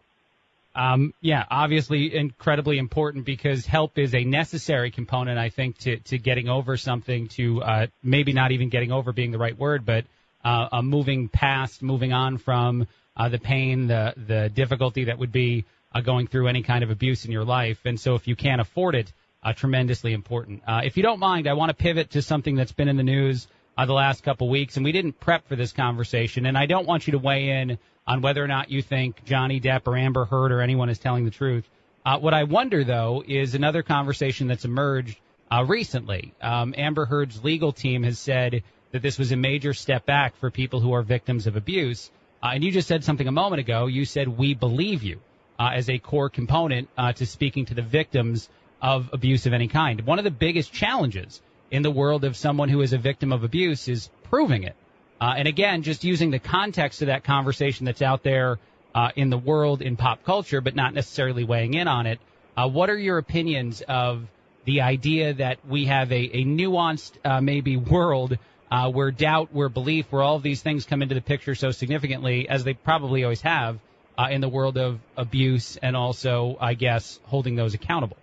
Um, 0.75 1.13
yeah, 1.21 1.45
obviously 1.51 2.15
incredibly 2.15 2.79
important 2.79 3.27
because 3.27 3.67
help 3.67 3.99
is 3.99 4.15
a 4.15 4.25
necessary 4.25 4.91
component, 4.91 5.39
I 5.39 5.51
think, 5.51 5.79
to, 5.79 5.99
to 5.99 6.19
getting 6.19 6.49
over 6.49 6.77
something, 6.77 7.29
to 7.29 7.63
uh, 7.63 7.87
maybe 8.03 8.33
not 8.33 8.53
even 8.53 8.71
getting 8.71 8.91
over 8.91 9.13
being 9.13 9.33
the 9.33 9.39
right 9.39 9.59
word, 9.59 9.85
but 9.85 10.07
uh, 10.45 10.69
uh, 10.73 10.83
moving 10.83 11.29
past, 11.29 11.83
moving 11.83 12.13
on 12.13 12.39
from 12.39 12.87
uh, 13.17 13.29
the 13.29 13.39
pain, 13.39 13.87
the, 13.87 14.15
the 14.17 14.49
difficulty 14.49 15.05
that 15.05 15.19
would 15.19 15.33
be 15.33 15.65
uh, 15.95 16.01
going 16.01 16.27
through 16.27 16.49
any 16.49 16.63
kind 16.63 16.83
of 16.83 16.91
abuse 16.91 17.25
in 17.25 17.33
your 17.33 17.45
life. 17.45 17.79
And 17.85 17.99
so 17.99 18.15
if 18.15 18.27
you 18.27 18.37
can't 18.37 18.61
afford 18.61 18.95
it, 18.95 19.13
uh, 19.43 19.53
tremendously 19.53 20.13
important. 20.13 20.63
Uh, 20.67 20.83
if 20.85 20.97
you 20.97 21.03
don't 21.03 21.19
mind, 21.19 21.49
I 21.49 21.55
want 21.55 21.71
to 21.71 21.75
pivot 21.75 22.11
to 22.11 22.23
something 22.23 22.55
that's 22.55 22.73
been 22.73 22.89
in 22.89 22.97
the 22.97 23.03
news 23.03 23.49
uh, 23.77 23.87
the 23.87 23.93
last 23.93 24.23
couple 24.23 24.49
weeks, 24.49 24.77
and 24.77 24.85
we 24.85 24.93
didn't 24.93 25.19
prep 25.19 25.49
for 25.49 25.57
this 25.57 25.73
conversation, 25.73 26.47
and 26.47 26.57
I 26.57 26.67
don't 26.67 26.87
want 26.87 27.07
you 27.07 27.13
to 27.13 27.19
weigh 27.19 27.49
in 27.49 27.79
on 28.07 28.21
whether 28.21 28.43
or 28.43 28.49
not 28.49 28.71
you 28.71 28.83
think 28.83 29.25
Johnny 29.25 29.61
Depp 29.61 29.87
or 29.87 29.97
Amber 29.97 30.25
Heard 30.25 30.53
or 30.53 30.61
anyone 30.61 30.89
is 30.89 30.99
telling 30.99 31.25
the 31.25 31.31
truth. 31.31 31.69
Uh, 32.05 32.19
what 32.19 32.35
I 32.35 32.45
wonder, 32.45 32.85
though, 32.85 33.23
is 33.27 33.55
another 33.55 33.83
conversation 33.83 34.49
that's 34.49 34.65
emerged 34.65 35.19
recently. 35.67 36.35
Um, 36.41 36.75
Amber 36.77 37.05
Heard's 37.05 37.45
legal 37.45 37.73
team 37.73 38.03
has 38.05 38.19
said 38.19 38.63
that 38.91 39.03
this 39.03 39.19
was 39.19 39.33
a 39.33 39.37
major 39.37 39.75
step 39.75 40.07
back 40.07 40.37
for 40.37 40.51
people 40.51 40.81
who 40.81 40.95
are 40.95 41.03
victims 41.03 41.47
of 41.47 41.57
abuse. 41.57 42.11
Uh, 42.43 42.51
and 42.55 42.65
you 42.65 42.73
just 42.73 42.89
said 42.89 43.05
something 43.05 43.29
a 43.29 43.33
moment 43.33 43.61
ago. 43.61 43.87
You 43.87 44.05
said, 44.05 44.27
we 44.27 44.55
believe 44.55 45.03
you 45.03 45.21
uh, 45.59 45.71
as 45.75 45.89
a 45.89 45.99
core 45.99 46.29
component 46.29 46.89
uh, 46.99 47.13
to 47.13 47.27
speaking 47.27 47.67
to 47.67 47.75
the 47.75 47.83
victims 47.83 48.49
of 48.81 49.11
abuse 49.13 49.47
of 49.47 49.53
any 49.53 49.69
kind. 49.69 50.01
One 50.01 50.19
of 50.19 50.25
the 50.25 50.31
biggest 50.31 50.73
challenges 50.73 51.41
in 51.71 51.83
the 51.83 51.91
world 51.91 52.25
of 52.25 52.37
someone 52.37 52.69
who 52.69 52.81
is 52.83 52.93
a 52.93 52.99
victim 52.99 53.33
of 53.33 53.45
abuse 53.45 53.87
is 53.87 54.11
proving 54.25 54.65
it. 54.65 54.75
Uh, 55.21 55.35
and 55.37 55.47
again, 55.47 55.83
just 55.83 56.03
using 56.03 56.33
the 56.33 56.41
context 56.41 57.01
of 57.01 57.07
that 57.07 57.23
conversation 57.23 57.87
that's 57.87 58.03
out 58.03 58.25
there 58.25 58.59
uh, 58.93 59.11
in 59.15 59.31
the 59.31 59.39
world 59.39 59.81
in 59.81 59.97
pop 59.97 60.25
culture, 60.25 60.61
but 60.61 60.75
not 60.75 60.95
necessarily 60.95 61.45
weighing 61.45 61.75
in 61.75 61.87
on 61.87 62.07
it. 62.07 62.19
Uh, 62.57 62.69
what 62.69 62.91
are 62.91 62.99
your 62.99 63.19
opinions 63.19 63.83
of 63.83 64.27
the 64.65 64.81
idea 64.81 65.33
that 65.35 65.59
we 65.67 65.87
have 65.87 66.11
a, 66.11 66.37
a 66.37 66.45
nuanced, 66.45 67.43
maybe 67.43 67.77
world 67.77 68.37
uh, 68.73 68.91
where 68.91 69.11
doubt, 69.11 69.53
where 69.53 69.69
belief, 69.69 70.11
where 70.11 70.23
all 70.23 70.37
of 70.37 70.43
these 70.43 70.63
things 70.63 70.87
come 70.87 71.03
into 71.03 71.15
the 71.15 71.21
picture 71.21 71.55
so 71.55 71.71
significantly, 71.71 72.49
as 72.49 72.65
they 72.65 72.73
probably 72.73 73.23
always 73.23 73.43
have, 73.43 73.79
uh, 74.17 74.29
in 74.31 74.41
the 74.41 74.49
world 74.49 74.79
of 74.79 74.99
abuse 75.15 75.77
and 75.77 75.95
also, 75.95 76.57
I 76.59 76.73
guess, 76.73 77.21
holding 77.25 77.55
those 77.55 77.75
accountable? 77.75 78.17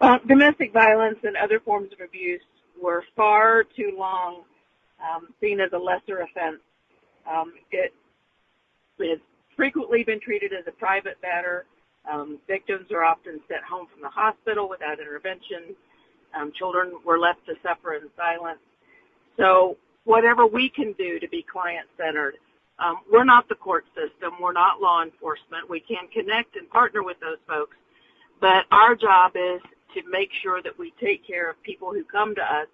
Well, 0.00 0.18
domestic 0.26 0.72
violence 0.72 1.18
and 1.24 1.36
other 1.36 1.60
forms 1.60 1.92
of 1.92 2.00
abuse 2.00 2.40
were 2.82 3.04
far 3.14 3.64
too 3.64 3.94
long 3.98 4.44
um, 4.98 5.28
seen 5.42 5.60
as 5.60 5.70
a 5.74 5.78
lesser 5.78 6.20
offense. 6.20 6.60
Um, 7.30 7.52
it 7.70 7.92
has 8.98 9.18
frequently 9.56 10.04
been 10.04 10.20
treated 10.20 10.54
as 10.54 10.66
a 10.66 10.72
private 10.72 11.18
matter. 11.22 11.66
Um, 12.10 12.38
victims 12.46 12.86
are 12.92 13.04
often 13.04 13.40
sent 13.46 13.62
home 13.62 13.88
from 13.92 14.00
the 14.00 14.08
hospital 14.08 14.70
without 14.70 15.00
intervention. 15.00 15.76
Um, 16.34 16.50
children 16.58 16.92
were 17.04 17.18
left 17.18 17.44
to 17.44 17.56
suffer 17.62 17.92
in 17.92 18.08
silence. 18.16 18.60
So 19.36 19.76
whatever 20.04 20.46
we 20.46 20.68
can 20.68 20.92
do 20.92 21.18
to 21.18 21.28
be 21.28 21.42
client-centered, 21.42 22.34
um, 22.78 22.98
we're 23.10 23.24
not 23.24 23.48
the 23.48 23.54
court 23.54 23.84
system. 23.94 24.34
We're 24.40 24.52
not 24.52 24.80
law 24.80 25.02
enforcement. 25.02 25.68
We 25.68 25.80
can 25.80 26.08
connect 26.12 26.56
and 26.56 26.68
partner 26.70 27.02
with 27.02 27.18
those 27.20 27.38
folks. 27.46 27.76
But 28.40 28.66
our 28.70 28.94
job 28.94 29.32
is 29.34 29.60
to 29.94 30.02
make 30.10 30.30
sure 30.42 30.62
that 30.62 30.78
we 30.78 30.92
take 31.00 31.26
care 31.26 31.48
of 31.50 31.62
people 31.62 31.92
who 31.92 32.04
come 32.04 32.34
to 32.34 32.42
us 32.42 32.66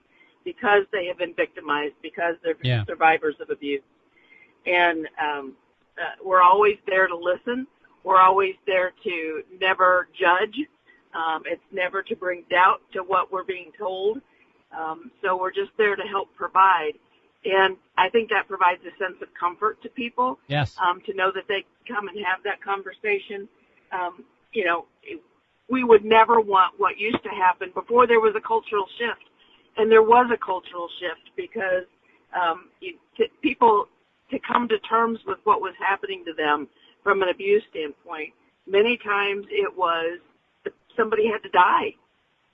because 0.44 0.82
they 0.92 1.06
have 1.06 1.18
been 1.18 1.34
victimized, 1.34 1.94
because 2.02 2.34
they're 2.42 2.56
Yeah. 2.62 2.84
survivors 2.84 3.38
of 3.40 3.50
abuse. 3.50 3.82
And 4.66 5.08
um, 5.20 5.56
uh, 5.96 6.16
we're 6.24 6.42
always 6.42 6.78
there 6.86 7.06
to 7.06 7.16
listen. 7.16 7.66
We're 8.02 8.20
always 8.20 8.56
there 8.66 8.92
to 9.04 9.44
never 9.60 10.08
judge. 10.12 10.58
Um, 11.14 11.44
it's 11.46 11.62
never 11.70 12.02
to 12.02 12.16
bring 12.16 12.42
doubt 12.50 12.82
to 12.92 13.04
what 13.04 13.30
we're 13.30 13.44
being 13.44 13.70
told. 13.78 14.20
Um, 14.76 15.10
so 15.22 15.36
we're 15.38 15.52
just 15.52 15.70
there 15.76 15.96
to 15.96 16.02
help 16.02 16.34
provide. 16.34 16.92
And 17.44 17.76
I 17.98 18.08
think 18.08 18.30
that 18.30 18.48
provides 18.48 18.80
a 18.82 18.96
sense 19.02 19.20
of 19.20 19.28
comfort 19.38 19.82
to 19.82 19.88
people 19.88 20.38
Yes. 20.48 20.76
um, 20.80 21.00
to 21.06 21.14
know 21.14 21.32
that 21.34 21.44
they 21.48 21.64
come 21.88 22.08
and 22.08 22.16
have 22.24 22.42
that 22.44 22.62
conversation. 22.62 23.48
Um, 23.90 24.24
you 24.52 24.64
know, 24.64 24.86
we 25.68 25.84
would 25.84 26.04
never 26.04 26.40
want 26.40 26.74
what 26.78 26.98
used 26.98 27.22
to 27.24 27.30
happen 27.30 27.70
before 27.74 28.06
there 28.06 28.20
was 28.20 28.34
a 28.36 28.40
cultural 28.40 28.86
shift, 28.98 29.24
and 29.76 29.90
there 29.90 30.02
was 30.02 30.30
a 30.32 30.36
cultural 30.36 30.88
shift 31.00 31.30
because 31.36 31.84
um, 32.40 32.68
you, 32.80 32.94
t- 33.16 33.30
people 33.42 33.88
to 34.30 34.38
come 34.38 34.68
to 34.68 34.78
terms 34.80 35.18
with 35.26 35.38
what 35.44 35.60
was 35.60 35.74
happening 35.78 36.24
to 36.26 36.32
them 36.34 36.68
from 37.02 37.22
an 37.22 37.28
abuse 37.28 37.62
standpoint. 37.70 38.32
Many 38.66 38.96
times 38.98 39.46
it 39.50 39.76
was 39.76 40.18
somebody 40.96 41.26
had 41.26 41.42
to 41.42 41.48
die, 41.48 41.94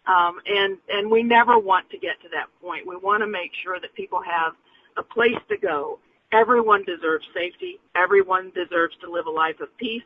um, 0.09 0.41
and 0.47 0.79
and 0.89 1.11
we 1.11 1.23
never 1.23 1.59
want 1.59 1.91
to 1.91 1.99
get 1.99 2.21
to 2.23 2.29
that 2.31 2.47
point. 2.63 2.87
We 2.87 2.97
want 2.97 3.23
to 3.23 3.27
make 3.27 3.53
sure 3.63 3.79
that 3.79 3.95
people 3.95 4.21
have 4.23 4.55
a 4.97 5.03
place 5.03 5.39
to 5.51 5.57
go. 5.59 5.99
Everyone 6.33 6.83
deserves 6.85 7.25
safety. 7.35 7.79
Everyone 7.95 8.51
deserves 8.55 8.95
to 9.03 9.11
live 9.11 9.27
a 9.27 9.31
life 9.31 9.61
of 9.61 9.69
peace. 9.77 10.03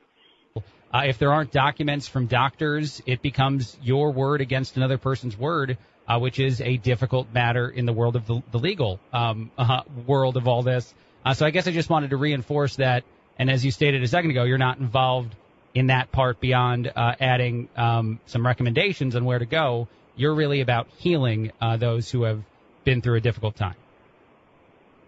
Uh, 0.92 1.04
if 1.06 1.18
there 1.18 1.32
aren't 1.32 1.50
documents 1.52 2.06
from 2.06 2.26
doctors, 2.26 3.00
it 3.06 3.22
becomes 3.22 3.76
your 3.82 4.12
word 4.12 4.40
against 4.40 4.76
another 4.76 4.98
person's 4.98 5.38
word, 5.38 5.78
uh, 6.06 6.18
which 6.18 6.38
is 6.38 6.60
a 6.60 6.76
difficult 6.76 7.32
matter 7.32 7.68
in 7.68 7.86
the 7.86 7.92
world 7.92 8.14
of 8.14 8.26
the, 8.26 8.42
the 8.50 8.58
legal 8.58 9.00
um, 9.12 9.50
uh, 9.56 9.82
world 10.06 10.36
of 10.36 10.46
all 10.46 10.62
this. 10.62 10.92
Uh, 11.24 11.32
so 11.32 11.46
I 11.46 11.50
guess 11.50 11.66
I 11.66 11.70
just 11.70 11.88
wanted 11.88 12.10
to 12.10 12.16
reinforce 12.18 12.76
that. 12.76 13.04
And 13.38 13.50
as 13.50 13.64
you 13.64 13.70
stated 13.70 14.02
a 14.02 14.08
second 14.08 14.32
ago, 14.32 14.44
you're 14.44 14.58
not 14.58 14.78
involved 14.78 15.34
in 15.74 15.86
that 15.86 16.12
part 16.12 16.40
beyond 16.40 16.92
uh, 16.94 17.14
adding 17.20 17.68
um, 17.76 18.20
some 18.26 18.46
recommendations 18.46 19.16
on 19.16 19.24
where 19.24 19.38
to 19.38 19.46
go. 19.46 19.88
You're 20.16 20.34
really 20.34 20.60
about 20.60 20.88
healing 20.98 21.52
uh, 21.60 21.76
those 21.76 22.10
who 22.10 22.24
have 22.24 22.42
been 22.84 23.00
through 23.00 23.16
a 23.16 23.20
difficult 23.20 23.56
time. 23.56 23.76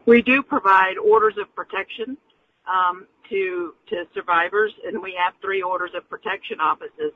We 0.07 0.23
do 0.23 0.43
provide 0.43 0.99
orders 0.99 1.35
of 1.41 1.55
protection 1.55 2.17
um, 2.67 3.07
to 3.31 3.75
to 3.89 4.05
survivors, 4.15 4.73
and 4.87 5.03
we 5.03 5.17
have 5.23 5.35
three 5.41 5.63
orders 5.63 5.91
of 5.97 6.09
protection 6.09 6.61
offices, 6.61 7.13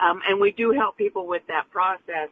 um, 0.00 0.20
and 0.28 0.40
we 0.40 0.52
do 0.52 0.72
help 0.72 0.96
people 0.96 1.26
with 1.26 1.42
that 1.48 1.70
process. 1.70 2.28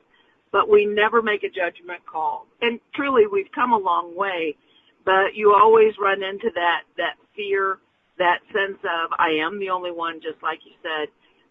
But 0.52 0.68
we 0.68 0.84
never 0.84 1.22
make 1.22 1.44
a 1.44 1.48
judgment 1.48 2.04
call. 2.06 2.46
And 2.60 2.80
truly, 2.92 3.28
we've 3.28 3.50
come 3.54 3.72
a 3.72 3.78
long 3.78 4.16
way, 4.16 4.56
but 5.04 5.34
you 5.34 5.54
always 5.54 5.94
run 6.00 6.24
into 6.24 6.50
that 6.54 6.82
that 6.96 7.14
fear, 7.36 7.78
that 8.20 8.40
sense 8.52 8.78
of 8.84 9.10
I 9.18 9.30
am 9.30 9.58
the 9.58 9.70
only 9.70 9.90
one, 9.90 10.20
just 10.20 10.42
like 10.42 10.60
you 10.64 10.72
said. 10.82 11.08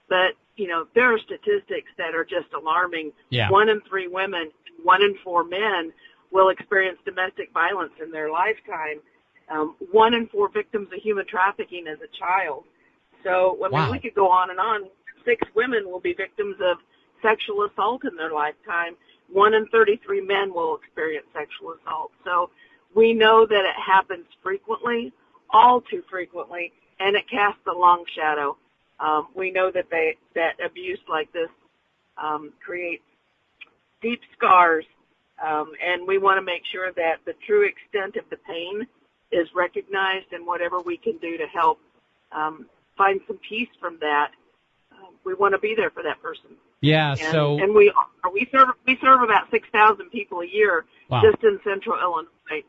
But 0.07 0.33
you 0.55 0.67
know, 0.67 0.85
there 0.95 1.13
are 1.13 1.19
statistics 1.19 1.91
that 1.97 2.13
are 2.15 2.23
just 2.25 2.53
alarming. 2.53 3.11
Yeah. 3.29 3.49
One 3.49 3.69
in 3.69 3.81
three 3.89 4.07
women, 4.07 4.51
one 4.83 5.01
in 5.01 5.15
four 5.23 5.43
men 5.43 5.91
will 6.31 6.49
experience 6.49 6.99
domestic 7.05 7.51
violence 7.53 7.93
in 8.03 8.11
their 8.11 8.29
lifetime. 8.31 8.99
Um, 9.49 9.75
one 9.91 10.13
in 10.13 10.27
four 10.27 10.49
victims 10.49 10.89
of 10.93 11.01
human 11.01 11.25
trafficking 11.25 11.87
as 11.87 11.97
a 12.01 12.17
child. 12.17 12.65
So, 13.23 13.57
I 13.63 13.69
mean, 13.69 13.71
Wow. 13.71 13.91
we 13.91 13.99
could 13.99 14.13
go 14.13 14.29
on 14.29 14.51
and 14.51 14.59
on. 14.59 14.89
Six 15.25 15.41
women 15.55 15.89
will 15.89 15.99
be 15.99 16.13
victims 16.13 16.57
of 16.61 16.77
sexual 17.21 17.63
assault 17.63 18.05
in 18.05 18.15
their 18.15 18.31
lifetime. 18.31 18.95
One 19.31 19.53
in 19.55 19.65
33 19.67 20.21
men 20.21 20.53
will 20.53 20.75
experience 20.75 21.25
sexual 21.33 21.73
assault. 21.73 22.11
So, 22.23 22.51
we 22.93 23.13
know 23.13 23.45
that 23.45 23.65
it 23.65 23.75
happens 23.75 24.25
frequently, 24.43 25.13
all 25.51 25.81
too 25.81 26.03
frequently, 26.09 26.71
and 26.99 27.15
it 27.15 27.29
casts 27.29 27.61
a 27.67 27.77
long 27.77 28.03
shadow. 28.15 28.57
Um, 28.99 29.27
we 29.35 29.51
know 29.51 29.71
that 29.71 29.89
they, 29.89 30.17
that 30.35 30.53
abuse 30.63 30.99
like 31.07 31.31
this 31.31 31.49
um, 32.17 32.51
creates 32.63 33.03
deep 34.01 34.21
scars, 34.37 34.85
um, 35.45 35.71
and 35.85 36.07
we 36.07 36.17
want 36.17 36.37
to 36.37 36.41
make 36.41 36.63
sure 36.71 36.91
that 36.93 37.19
the 37.25 37.33
true 37.47 37.67
extent 37.67 38.15
of 38.17 38.29
the 38.29 38.37
pain 38.37 38.85
is 39.31 39.47
recognized, 39.55 40.33
and 40.33 40.45
whatever 40.45 40.81
we 40.81 40.97
can 40.97 41.17
do 41.17 41.37
to 41.37 41.47
help 41.47 41.79
um, 42.31 42.65
find 42.97 43.21
some 43.27 43.39
peace 43.47 43.69
from 43.79 43.97
that, 44.01 44.31
uh, 44.91 45.07
we 45.23 45.33
want 45.33 45.53
to 45.53 45.59
be 45.59 45.75
there 45.75 45.89
for 45.91 46.03
that 46.03 46.21
person. 46.21 46.51
Yeah. 46.81 47.11
And, 47.11 47.19
so 47.19 47.59
and 47.59 47.73
we 47.73 47.91
we 48.33 48.47
serve 48.51 48.69
we 48.85 48.97
serve 49.01 49.21
about 49.21 49.49
six 49.51 49.67
thousand 49.71 50.09
people 50.11 50.39
a 50.39 50.47
year 50.47 50.85
Wow. 51.09 51.23
just 51.23 51.43
in 51.43 51.59
Central 51.63 51.99
Illinois. 51.99 52.63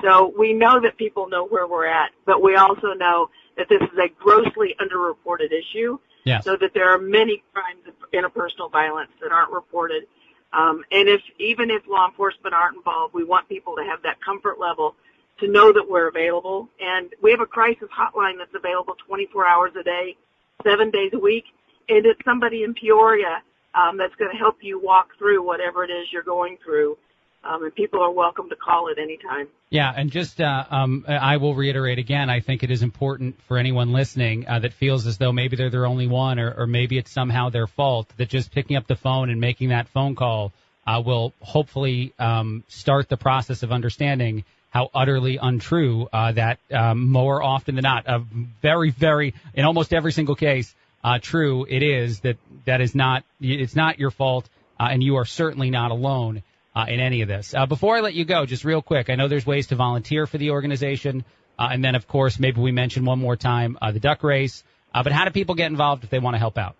So 0.00 0.32
we 0.36 0.52
know 0.52 0.80
that 0.80 0.96
people 0.96 1.28
know 1.28 1.46
where 1.46 1.66
we're 1.66 1.86
at, 1.86 2.10
but 2.24 2.42
we 2.42 2.56
also 2.56 2.92
know 2.94 3.30
that 3.56 3.68
this 3.68 3.80
is 3.80 3.98
a 3.98 4.08
grossly 4.08 4.74
underreported 4.80 5.52
issue. 5.52 5.98
Yes. 6.24 6.44
So 6.44 6.56
that 6.56 6.72
there 6.72 6.88
are 6.94 6.98
many 6.98 7.42
crimes 7.52 7.82
of 7.88 7.94
interpersonal 8.12 8.70
violence 8.70 9.10
that 9.20 9.32
aren't 9.32 9.50
reported. 9.50 10.04
Um, 10.52 10.84
and 10.92 11.08
if 11.08 11.20
even 11.38 11.70
if 11.70 11.82
law 11.88 12.06
enforcement 12.06 12.54
aren't 12.54 12.76
involved, 12.76 13.14
we 13.14 13.24
want 13.24 13.48
people 13.48 13.74
to 13.76 13.82
have 13.84 14.02
that 14.02 14.20
comfort 14.20 14.60
level 14.60 14.94
to 15.40 15.48
know 15.48 15.72
that 15.72 15.88
we're 15.88 16.08
available. 16.08 16.68
And 16.80 17.12
we 17.22 17.30
have 17.32 17.40
a 17.40 17.46
crisis 17.46 17.88
hotline 17.96 18.38
that's 18.38 18.54
available 18.54 18.94
24 19.06 19.46
hours 19.46 19.72
a 19.78 19.82
day, 19.82 20.16
seven 20.62 20.90
days 20.90 21.10
a 21.12 21.18
week. 21.18 21.44
And 21.88 22.06
it's 22.06 22.20
somebody 22.24 22.62
in 22.62 22.74
Peoria 22.74 23.42
um, 23.74 23.96
that's 23.96 24.14
going 24.16 24.30
to 24.30 24.36
help 24.36 24.58
you 24.60 24.78
walk 24.78 25.08
through 25.18 25.42
whatever 25.42 25.84
it 25.84 25.90
is 25.90 26.12
you're 26.12 26.22
going 26.22 26.58
through. 26.64 26.96
Um, 27.44 27.64
and 27.64 27.74
people 27.74 28.00
are 28.00 28.12
welcome 28.12 28.48
to 28.50 28.56
call 28.56 28.88
at 28.88 28.98
any 28.98 29.16
time. 29.16 29.48
Yeah, 29.68 29.92
and 29.94 30.12
just 30.12 30.40
uh, 30.40 30.64
um, 30.70 31.04
I 31.08 31.38
will 31.38 31.56
reiterate 31.56 31.98
again. 31.98 32.30
I 32.30 32.38
think 32.40 32.62
it 32.62 32.70
is 32.70 32.82
important 32.82 33.40
for 33.48 33.58
anyone 33.58 33.92
listening 33.92 34.46
uh, 34.46 34.60
that 34.60 34.72
feels 34.72 35.06
as 35.06 35.18
though 35.18 35.32
maybe 35.32 35.56
they're 35.56 35.70
their 35.70 35.86
only 35.86 36.06
one, 36.06 36.38
or, 36.38 36.52
or 36.52 36.66
maybe 36.66 36.98
it's 36.98 37.10
somehow 37.10 37.50
their 37.50 37.66
fault. 37.66 38.08
That 38.16 38.28
just 38.28 38.52
picking 38.52 38.76
up 38.76 38.86
the 38.86 38.94
phone 38.94 39.28
and 39.28 39.40
making 39.40 39.70
that 39.70 39.88
phone 39.88 40.14
call 40.14 40.52
uh, 40.86 41.02
will 41.04 41.32
hopefully 41.40 42.12
um, 42.18 42.62
start 42.68 43.08
the 43.08 43.16
process 43.16 43.64
of 43.64 43.72
understanding 43.72 44.44
how 44.70 44.90
utterly 44.94 45.36
untrue 45.36 46.08
uh, 46.12 46.32
that 46.32 46.58
um, 46.72 47.10
more 47.10 47.42
often 47.42 47.74
than 47.74 47.82
not, 47.82 48.06
uh, 48.06 48.20
very, 48.62 48.90
very 48.90 49.34
in 49.54 49.64
almost 49.64 49.92
every 49.92 50.12
single 50.12 50.34
case, 50.34 50.74
uh, 51.04 51.18
true 51.20 51.66
it 51.68 51.82
is 51.82 52.20
that 52.20 52.36
that 52.64 52.80
is 52.80 52.94
not 52.94 53.24
it's 53.40 53.74
not 53.74 53.98
your 53.98 54.12
fault, 54.12 54.48
uh, 54.78 54.88
and 54.90 55.02
you 55.02 55.16
are 55.16 55.24
certainly 55.24 55.70
not 55.70 55.90
alone 55.90 56.42
uh, 56.74 56.86
in 56.88 57.00
any 57.00 57.22
of 57.22 57.28
this. 57.28 57.54
Uh, 57.54 57.66
before 57.66 57.96
I 57.96 58.00
let 58.00 58.14
you 58.14 58.24
go, 58.24 58.46
just 58.46 58.64
real 58.64 58.82
quick, 58.82 59.10
I 59.10 59.14
know 59.14 59.28
there's 59.28 59.46
ways 59.46 59.68
to 59.68 59.76
volunteer 59.76 60.26
for 60.26 60.38
the 60.38 60.50
organization, 60.50 61.24
uh, 61.58 61.68
and 61.70 61.84
then 61.84 61.94
of 61.94 62.06
course 62.06 62.38
maybe 62.38 62.60
we 62.60 62.72
mention 62.72 63.04
one 63.04 63.18
more 63.18 63.36
time 63.36 63.78
uh, 63.80 63.92
the 63.92 64.00
duck 64.00 64.22
race. 64.22 64.64
Uh, 64.94 65.02
but 65.02 65.12
how 65.12 65.24
do 65.24 65.30
people 65.30 65.54
get 65.54 65.70
involved 65.70 66.04
if 66.04 66.10
they 66.10 66.18
want 66.18 66.34
to 66.34 66.38
help 66.38 66.58
out? 66.58 66.76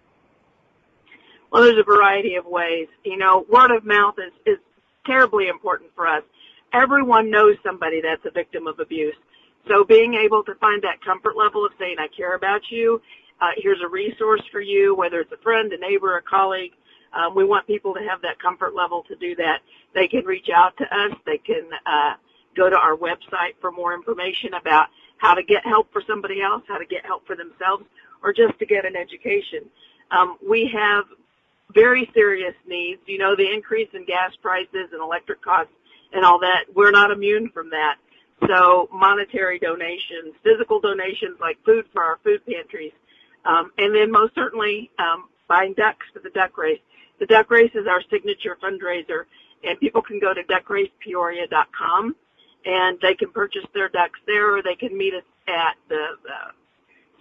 Well, 1.51 1.63
there's 1.63 1.79
a 1.79 1.85
variety 1.85 2.37
of 2.37 2.47
ways. 2.47 2.89
You 3.05 3.19
know, 3.19 3.45
word 3.49 3.71
of 3.71 3.85
mouth 3.85 4.15
is, 4.19 4.33
is 4.47 4.59
terribly 5.07 5.49
important 5.49 5.91
for 5.95 6.07
us. 6.07 6.23
Everyone 6.73 7.31
knows 7.31 7.57
somebody 7.63 8.01
that's 8.01 8.25
a 8.25 8.31
victim 8.31 8.67
of 8.67 8.81
abuse. 8.81 9.15
So 9.69 9.85
being 9.85 10.15
able 10.15 10.43
to 10.45 10.55
find 10.57 10.83
that 10.83 11.05
comfort 11.05 11.37
level 11.37 11.65
of 11.65 11.73
saying, 11.79 11.97
I 11.99 12.09
care 12.09 12.35
about 12.35 12.63
you, 12.71 13.01
uh, 13.41 13.51
here's 13.57 13.81
a 13.85 13.89
resource 13.89 14.43
for 14.51 14.61
you, 14.61 14.95
whether 14.95 15.21
it's 15.21 15.33
a 15.33 15.37
friend, 15.37 15.73
a 15.73 15.79
neighbor, 15.79 16.17
a 16.17 16.23
colleague, 16.23 16.73
um, 17.15 17.35
we 17.35 17.45
want 17.45 17.67
people 17.67 17.95
to 17.95 18.01
have 18.01 18.23
that 18.23 18.41
comfort 18.41 18.75
level 18.75 19.03
to 19.09 19.17
do 19.17 19.35
that. 19.37 19.61
They 19.95 20.09
can 20.09 20.25
reach 20.25 20.49
out 20.55 20.77
to 20.79 20.85
us. 20.85 21.13
They 21.27 21.39
can 21.39 21.69
uh, 21.87 22.15
go 22.57 22.71
to 22.71 22.77
our 22.77 22.97
website 22.97 23.55
for 23.61 23.71
more 23.71 23.95
information 23.95 24.55
about 24.55 24.89
how 25.19 25.35
to 25.35 25.43
get 25.43 25.65
help 25.65 25.93
for 25.93 26.03
somebody 26.07 26.43
else, 26.43 26.63
how 26.69 26.79
to 26.79 26.87
get 26.87 27.05
help 27.05 27.27
for 27.27 27.37
themselves, 27.37 27.85
or 28.23 28.33
just 28.33 28.59
to 28.59 28.67
get 28.67 28.85
an 28.85 28.97
education. 28.97 29.65
Um, 30.11 30.37
we 30.47 30.71
have 30.75 31.05
very 31.75 32.11
serious 32.15 32.55
needs. 32.67 33.01
You 33.07 33.19
know, 33.19 33.37
the 33.37 33.51
increase 33.51 33.89
in 33.95 34.05
gas 34.05 34.33
prices 34.43 34.89
and 34.93 35.01
electric 35.03 35.43
costs 35.43 35.73
and 36.13 36.25
all 36.25 36.39
that, 36.41 36.65
we're 36.75 36.91
not 36.91 37.11
immune 37.11 37.51
from 37.51 37.71
that. 37.71 37.97
So 38.47 38.89
monetary 38.93 39.59
donations, 39.59 40.35
physical 40.43 40.81
donations 40.81 41.39
like 41.41 41.59
food 41.65 41.87
for 41.93 42.03
our 42.03 42.19
food 42.25 42.41
pantries, 42.45 42.93
um, 43.45 43.71
and 43.79 43.95
then 43.95 44.11
most 44.11 44.35
certainly 44.35 44.91
um, 44.99 45.29
buying 45.49 45.75
ducks 45.75 46.07
for 46.13 46.19
the 46.19 46.31
duck 46.31 46.59
race. 46.59 46.81
The 47.23 47.27
duck 47.27 47.53
race 47.53 47.71
is 47.77 47.87
our 47.87 48.03
signature 48.11 48.59
fundraiser, 48.61 49.27
and 49.63 49.79
people 49.79 50.03
can 50.03 50.19
go 50.19 50.35
to 50.35 50.43
duckracepeoria.com 50.43 52.17
and 52.65 52.99
they 53.01 53.15
can 53.15 53.31
purchase 53.31 53.63
their 53.73 53.89
ducks 53.89 54.19
there, 54.27 54.57
or 54.57 54.63
they 54.63 54.75
can 54.75 54.99
meet 54.99 55.15
us 55.15 55.23
at 55.47 55.77
the. 55.89 56.19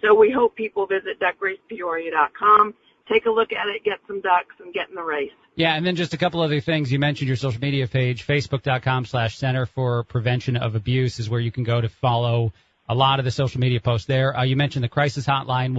So 0.00 0.12
we 0.16 0.32
hope 0.32 0.56
people 0.56 0.88
visit 0.88 1.20
duckracepeoria.com, 1.20 2.74
take 3.08 3.26
a 3.26 3.30
look 3.30 3.52
at 3.52 3.68
it, 3.68 3.84
get 3.84 4.00
some 4.08 4.20
ducks, 4.20 4.56
and 4.58 4.74
get 4.74 4.88
in 4.88 4.96
the 4.96 5.04
race. 5.04 5.30
Yeah, 5.54 5.76
and 5.76 5.86
then 5.86 5.94
just 5.94 6.14
a 6.14 6.16
couple 6.16 6.40
other 6.40 6.60
things. 6.60 6.90
You 6.90 6.98
mentioned 6.98 7.28
your 7.28 7.36
social 7.36 7.60
media 7.60 7.86
page, 7.86 8.26
facebook.com 8.26 9.04
slash 9.04 9.38
Center 9.38 9.66
for 9.66 10.02
Prevention 10.02 10.56
of 10.56 10.74
Abuse 10.74 11.20
is 11.20 11.30
where 11.30 11.38
you 11.38 11.52
can 11.52 11.62
go 11.62 11.80
to 11.80 11.88
follow 11.88 12.52
a 12.88 12.94
lot 12.96 13.20
of 13.20 13.24
the 13.24 13.30
social 13.30 13.60
media 13.60 13.78
posts 13.80 14.08
there. 14.08 14.36
Uh, 14.36 14.42
you 14.42 14.56
mentioned 14.56 14.82
the 14.82 14.88
crisis 14.88 15.24
hotline, 15.24 15.74